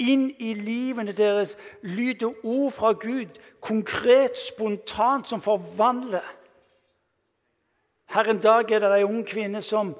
Inn 0.00 0.30
i 0.40 0.54
livene 0.56 1.12
deres 1.12 1.54
lyder 1.82 2.32
ord 2.42 2.72
fra 2.72 2.92
Gud, 2.92 3.38
konkret, 3.60 4.38
spontant, 4.38 5.28
som 5.28 5.40
forvandler. 5.40 6.39
Her 8.10 8.30
en 8.30 8.40
dag 8.42 8.70
er 8.70 8.82
det 8.82 8.92
ei 8.98 9.06
ung 9.06 9.22
kvinne 9.26 9.62
som 9.62 9.94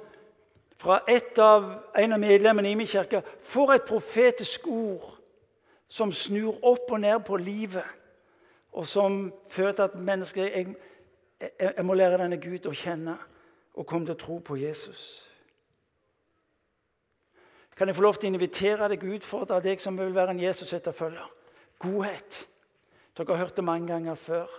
fra 0.80 0.98
av, 1.38 1.66
en 1.94 2.12
av 2.12 2.20
medlemmene 2.20 2.70
i 2.70 2.74
min 2.74 2.88
kirke 2.88 3.22
får 3.42 3.74
et 3.74 3.86
profetisk 3.86 4.66
ord 4.66 5.04
som 5.90 6.12
snur 6.12 6.58
opp 6.64 6.90
og 6.90 7.00
ned 7.00 7.20
på 7.26 7.36
livet, 7.36 7.86
og 8.72 8.86
som 8.86 9.32
fører 9.50 9.72
til 9.72 9.82
at 9.82 9.98
mennesker 9.98 10.42
jeg, 10.42 10.76
jeg, 11.40 11.72
jeg 11.76 11.84
må 11.84 11.94
lære 11.94 12.18
denne 12.22 12.38
Gud 12.40 12.66
å 12.66 12.74
kjenne 12.74 13.16
og 13.74 13.86
komme 13.86 14.06
til 14.06 14.14
å 14.14 14.22
tro 14.22 14.38
på 14.38 14.56
Jesus. 14.58 15.26
Kan 17.76 17.88
jeg 17.88 17.96
få 17.96 18.02
lov 18.04 18.18
til 18.18 18.30
å 18.30 18.34
invitere 18.34 18.88
deg 18.92 19.04
ut 19.04 19.24
for 19.24 19.46
deg 19.64 19.80
som 19.80 19.98
vil 19.98 20.14
være 20.14 20.34
en 20.34 20.42
Jesus-etterfølger? 20.42 21.30
Godhet. 21.80 22.42
Dere 23.16 23.34
har 23.34 23.46
hørt 23.46 23.56
det 23.56 23.64
mange 23.64 23.88
ganger 23.88 24.18
før. 24.20 24.50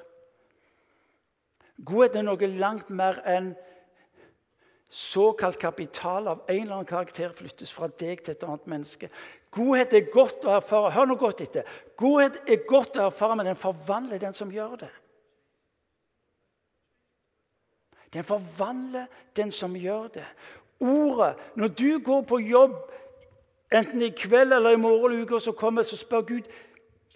Godhet 1.85 2.15
er 2.15 2.25
noe 2.27 2.49
langt 2.59 2.89
mer 2.93 3.21
enn 3.25 3.53
såkalt 4.91 5.59
kapital 5.59 6.27
av 6.27 6.41
en 6.47 6.61
eller 6.61 6.75
annen 6.75 6.89
karakter 6.89 7.31
flyttes 7.33 7.71
fra 7.71 7.87
deg 7.87 8.23
til 8.25 8.35
et 8.35 8.43
annet 8.43 8.65
menneske. 8.67 9.09
Godhet 9.55 9.93
er 9.95 10.09
godt 10.11 10.45
å 10.45 10.57
erfare. 10.57 10.91
Hør 10.91 11.07
nå 11.07 11.15
godt 11.19 11.43
etter. 11.45 11.67
Godhet 11.99 12.41
er 12.47 12.65
godt 12.67 12.99
å 12.99 13.07
erfare, 13.07 13.37
men 13.39 13.47
den 13.47 13.59
forvandler 13.59 14.19
den 14.19 14.35
som 14.35 14.51
gjør 14.51 14.75
det. 14.83 14.91
Den 18.11 18.27
forvandler 18.27 19.07
den 19.39 19.51
som 19.55 19.75
gjør 19.75 20.11
det. 20.19 20.27
Ordet 20.81 21.35
Når 21.55 21.67
du 21.67 21.99
går 22.03 22.21
på 22.27 22.39
jobb, 22.39 22.75
enten 23.71 24.01
i 24.01 24.09
kveld 24.09 24.53
eller 24.53 24.75
i 24.75 24.81
morgen 24.81 25.11
eller 25.11 25.23
uka, 25.23 25.39
så 25.39 25.51
kommer 25.51 25.83
så 25.83 25.95
spør 25.97 26.27
Gud 26.27 26.51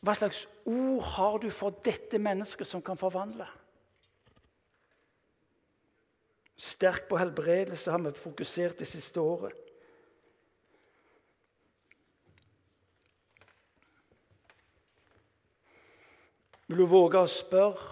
hva 0.05 0.13
slags 0.13 0.45
ord 0.69 1.01
har 1.01 1.37
du 1.41 1.49
for 1.49 1.73
dette 1.83 2.19
mennesket 2.21 2.67
som 2.67 2.81
kan 2.81 2.97
forvandle. 2.97 3.47
Sterk 6.55 7.09
på 7.09 7.17
helbredelse 7.19 7.91
har 7.91 7.99
vi 7.99 8.11
fokusert 8.15 8.79
det 8.79 8.87
siste 8.87 9.19
året. 9.19 9.53
Vil 16.67 16.81
du 16.81 16.87
våge 16.89 17.19
å 17.19 17.29
spørre 17.29 17.91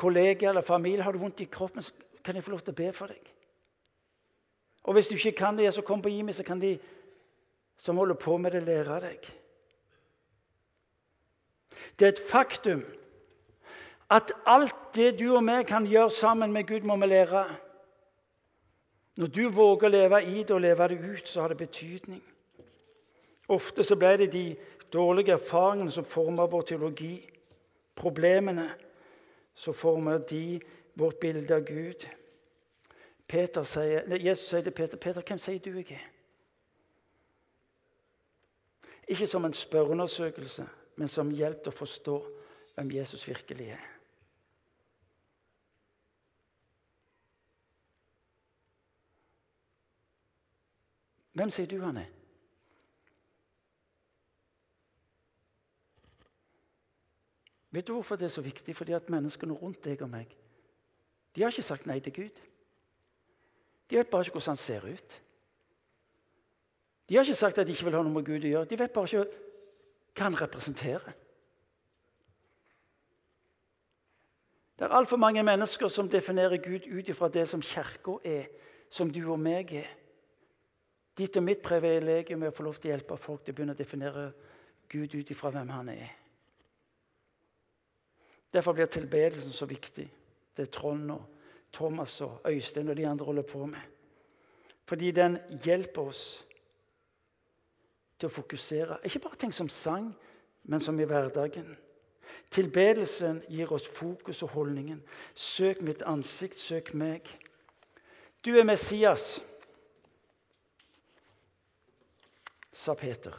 kollega 0.00 0.48
eller 0.48 0.64
familie 0.64 1.04
har 1.04 1.12
du 1.12 1.20
vondt 1.20 1.42
i 1.44 1.50
kroppen, 1.50 1.84
kan 2.24 2.36
jeg 2.36 2.44
få 2.44 2.54
lov 2.54 2.62
til 2.64 2.72
å 2.72 2.78
be 2.78 2.92
for 2.96 3.12
deg? 3.12 3.26
Og 4.88 4.96
Hvis 4.96 5.10
du 5.10 5.14
ikke 5.18 5.36
kan 5.42 5.58
det, 5.58 5.68
så 5.74 5.82
kom 5.84 6.00
på 6.02 6.08
Jimmy, 6.08 6.32
så 6.32 6.42
kan 6.42 6.60
de 6.60 6.78
som 7.76 7.96
holder 7.96 8.14
på 8.14 8.36
med 8.36 8.52
det, 8.52 8.62
lære 8.64 9.00
deg. 9.00 9.28
Det 11.98 12.06
er 12.06 12.12
et 12.14 12.26
faktum 12.30 12.82
at 14.10 14.32
alt 14.46 14.94
det 14.94 15.18
du 15.18 15.36
og 15.36 15.44
vi 15.46 15.62
kan 15.68 15.86
gjøre 15.86 16.10
sammen 16.10 16.52
med 16.52 16.66
Gud, 16.66 16.80
må 16.80 16.96
vi 16.96 17.06
lære. 17.06 17.44
Når 19.16 19.26
du 19.26 19.48
våger 19.48 19.86
å 19.86 19.92
leve 19.92 20.22
i 20.24 20.42
det 20.42 20.50
og 20.50 20.60
leve 20.60 20.88
det 20.88 20.98
ut, 21.04 21.28
så 21.28 21.40
har 21.40 21.48
det 21.48 21.58
betydning. 21.60 22.22
Ofte 23.48 23.84
så 23.84 23.96
ble 23.98 24.16
det 24.16 24.32
de 24.32 24.44
dårlige 24.92 25.34
erfaringene 25.34 25.90
som 25.90 26.04
former 26.04 26.50
vår 26.50 26.62
teologi. 26.62 27.14
Problemene 27.94 28.70
som 29.54 29.74
former 29.74 30.18
de 30.18 30.60
vårt 30.94 31.20
bilde 31.20 31.54
av 31.54 31.66
Gud. 31.66 32.06
Sier, 33.30 34.16
Jesus 34.18 34.48
sier 34.48 34.62
til 34.62 34.74
Peter, 34.74 34.96
'Peter, 34.96 35.22
hvem 35.22 35.38
sier 35.38 35.58
du 35.58 35.70
jeg 35.70 35.86
er?' 35.90 36.10
Ikke 39.08 39.26
som 39.26 39.44
en 39.44 39.54
spørreundersøkelse, 39.54 40.66
men 40.96 41.08
som 41.08 41.30
hjelp 41.30 41.62
til 41.62 41.72
å 41.72 41.76
forstå 41.76 42.16
hvem 42.74 42.90
Jesus 42.90 43.28
virkelig 43.28 43.68
er. 43.68 43.99
Hvem 51.32 51.50
sier 51.50 51.68
du 51.70 51.78
han 51.82 52.00
er? 52.00 52.10
Vet 57.70 57.86
du 57.86 57.92
hvorfor 57.92 58.16
det 58.18 58.26
er 58.26 58.34
så 58.34 58.42
viktig? 58.42 58.76
Fordi 58.76 58.92
at 58.92 59.10
menneskene 59.10 59.54
rundt 59.54 59.84
deg 59.84 60.02
og 60.02 60.10
meg 60.10 60.36
de 61.34 61.42
har 61.42 61.52
ikke 61.52 61.62
sagt 61.62 61.86
nei 61.86 62.00
til 62.02 62.12
Gud. 62.12 62.38
De 63.90 63.96
vet 63.96 64.08
bare 64.10 64.26
ikke 64.26 64.34
hvordan 64.34 64.50
han 64.50 64.58
ser 64.58 64.82
ut. 64.82 65.12
De 67.08 67.14
har 67.14 67.22
ikke 67.22 67.38
sagt 67.38 67.58
at 67.58 67.66
de 67.66 67.72
ikke 67.72 67.84
vil 67.86 67.94
ha 67.94 68.02
noe 68.02 68.14
med 68.14 68.26
Gud 68.26 68.42
å 68.42 68.50
gjøre. 68.50 68.66
De 68.70 68.78
vet 68.78 68.92
bare 68.94 69.06
ikke 69.06 69.22
hva 70.18 70.26
han 70.26 70.40
representerer. 70.40 71.14
Det 74.78 74.88
er 74.88 74.96
altfor 74.96 75.22
mange 75.22 75.42
mennesker 75.46 75.88
som 75.92 76.08
definerer 76.08 76.58
Gud 76.62 76.86
ut 76.88 77.08
ifra 77.08 77.28
det 77.28 77.46
som 77.48 77.62
Kirka 77.62 78.16
er, 78.24 78.46
som 78.90 79.10
du 79.12 79.20
og 79.30 79.38
meg 79.38 79.74
er. 79.84 79.90
Ditt 81.20 81.36
og 81.36 81.44
mitt 81.44 81.60
privilegium 81.60 82.42
er 82.42 82.52
å 82.52 82.56
få 82.56 82.64
lov 82.64 82.78
til 82.80 82.88
å 82.88 82.94
hjelpe 82.94 83.18
folk 83.20 83.42
til 83.44 83.52
å 83.52 83.58
begynne 83.58 83.74
å 83.76 83.78
definere 83.78 84.22
Gud 84.88 85.14
ut 85.18 85.32
ifra 85.34 85.50
hvem 85.52 85.72
han 85.74 85.90
er. 85.92 86.14
Derfor 88.50 88.74
blir 88.74 88.88
tilbedelsen 88.88 89.52
så 89.52 89.68
viktig. 89.68 90.06
Det 90.56 90.64
er 90.64 90.72
Trond 90.72 91.12
og 91.12 91.26
Thomas 91.72 92.16
og 92.24 92.40
Øystein 92.48 92.88
og 92.88 92.96
de 92.96 93.06
andre 93.06 93.26
holder 93.28 93.46
på 93.46 93.66
med. 93.66 93.82
Fordi 94.88 95.10
den 95.14 95.36
hjelper 95.62 96.08
oss 96.08 96.24
til 98.18 98.26
å 98.26 98.34
fokusere. 98.34 98.98
Ikke 99.04 99.22
bare 99.22 99.38
tenk 99.38 99.54
som 99.54 99.68
sang, 99.68 100.10
men 100.64 100.80
som 100.80 100.98
i 101.00 101.06
hverdagen. 101.06 101.68
Tilbedelsen 102.50 103.44
gir 103.48 103.70
oss 103.72 103.86
fokus 103.88 104.42
og 104.42 104.56
holdningen. 104.56 104.98
Søk 105.34 105.84
mitt 105.86 106.02
ansikt, 106.02 106.58
søk 106.58 106.94
meg. 106.94 107.28
Du 108.44 108.50
er 108.56 108.66
Messias, 108.66 109.44
sa 112.80 112.94
Peter. 112.96 113.34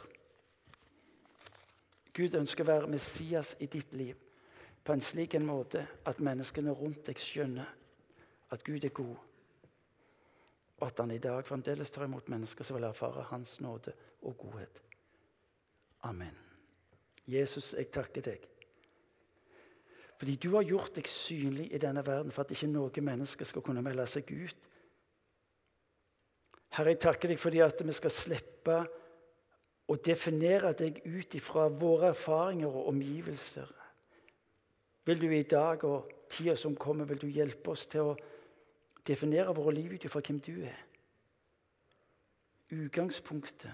Gud 2.14 2.34
ønsker 2.38 2.64
å 2.64 2.70
være 2.70 2.90
Messias 2.92 3.56
i 3.64 3.66
ditt 3.72 3.94
liv 3.96 4.18
på 4.82 4.94
en 4.94 5.02
slik 5.02 5.34
en 5.38 5.46
måte 5.46 5.82
at 6.06 6.20
menneskene 6.22 6.74
rundt 6.74 7.06
deg 7.06 7.20
skjønner 7.22 7.68
at 8.52 8.64
Gud 8.66 8.84
er 8.84 8.94
god, 8.94 9.16
og 10.78 10.86
at 10.88 11.00
han 11.00 11.14
i 11.14 11.20
dag 11.22 11.46
fremdeles 11.46 11.90
tar 11.94 12.08
imot 12.08 12.28
mennesker 12.32 12.66
som 12.66 12.76
vil 12.76 12.88
erfare 12.88 13.24
Hans 13.30 13.60
nåde 13.62 13.94
og 14.26 14.34
godhet. 14.38 14.80
Amen. 16.04 16.34
Jesus, 17.30 17.72
jeg 17.78 17.90
takker 17.94 18.26
deg. 18.26 18.48
Fordi 20.18 20.34
du 20.36 20.50
har 20.56 20.66
gjort 20.66 20.98
deg 20.98 21.08
synlig 21.10 21.68
i 21.72 21.80
denne 21.82 22.02
verden 22.06 22.34
for 22.34 22.44
at 22.44 22.52
ikke 22.54 22.70
noe 22.70 23.02
menneske 23.02 23.46
skal 23.46 23.62
kunne 23.64 23.82
melde 23.82 24.06
seg 24.10 24.28
ut. 24.30 24.68
Herre, 26.74 26.92
jeg 26.92 27.02
takker 27.06 27.32
deg 27.32 27.40
fordi 27.40 27.62
at 27.62 27.82
vi 27.86 27.94
skal 27.94 28.14
slippe 28.14 28.76
å 29.92 29.98
definere 30.00 30.72
deg 30.78 31.02
ut 31.04 31.34
ifra 31.36 31.68
våre 31.68 32.12
erfaringer 32.14 32.70
og 32.70 32.88
omgivelser. 32.94 33.68
Vil 35.04 35.20
du 35.20 35.28
i 35.34 35.42
dag 35.42 35.84
og 35.84 36.10
tida 36.30 36.56
som 36.56 36.76
kommer, 36.76 37.04
vil 37.04 37.20
du 37.20 37.28
hjelpe 37.28 37.74
oss 37.74 37.86
til 37.90 38.12
å 38.12 38.18
definere 39.06 39.54
våre 39.54 39.74
liv 39.76 39.92
ut 39.92 40.04
ifra 40.08 40.22
hvem 40.24 40.40
du 40.40 40.54
er? 40.64 40.84
Utgangspunktet. 42.72 43.72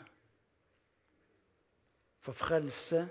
for 2.28 2.32
frelse, 2.32 3.08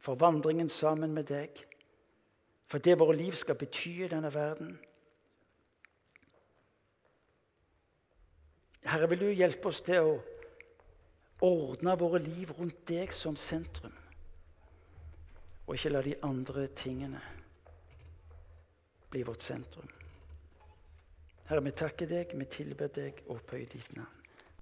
for 0.00 0.14
vandringen 0.14 0.68
sammen 0.68 1.14
med 1.14 1.24
deg, 1.24 1.62
for 2.66 2.78
det 2.84 2.98
våre 3.00 3.16
liv 3.16 3.32
skal 3.32 3.56
bety 3.56 3.94
i 4.04 4.08
denne 4.12 4.28
verden. 4.34 4.74
Herre, 8.88 9.08
vil 9.10 9.20
du 9.20 9.28
hjelpe 9.36 9.68
oss 9.68 9.82
til 9.84 10.00
å 10.00 10.14
ordne 11.44 11.94
våre 12.00 12.20
liv 12.24 12.50
rundt 12.56 12.86
deg 12.88 13.12
som 13.14 13.36
sentrum, 13.36 13.94
og 15.66 15.74
ikke 15.76 15.92
la 15.92 16.02
de 16.06 16.14
andre 16.24 16.66
tingene 16.72 17.20
bli 19.12 19.24
vårt 19.28 19.44
sentrum. 19.44 19.88
Herre, 21.48 21.64
vi 21.64 21.72
takker 21.72 22.08
deg, 22.08 22.32
vi 22.36 22.48
tilber 22.52 22.92
deg 22.92 23.22
og 23.26 23.38
opphøyer 23.38 23.68
ditt 23.72 23.92
navn. 23.96 24.17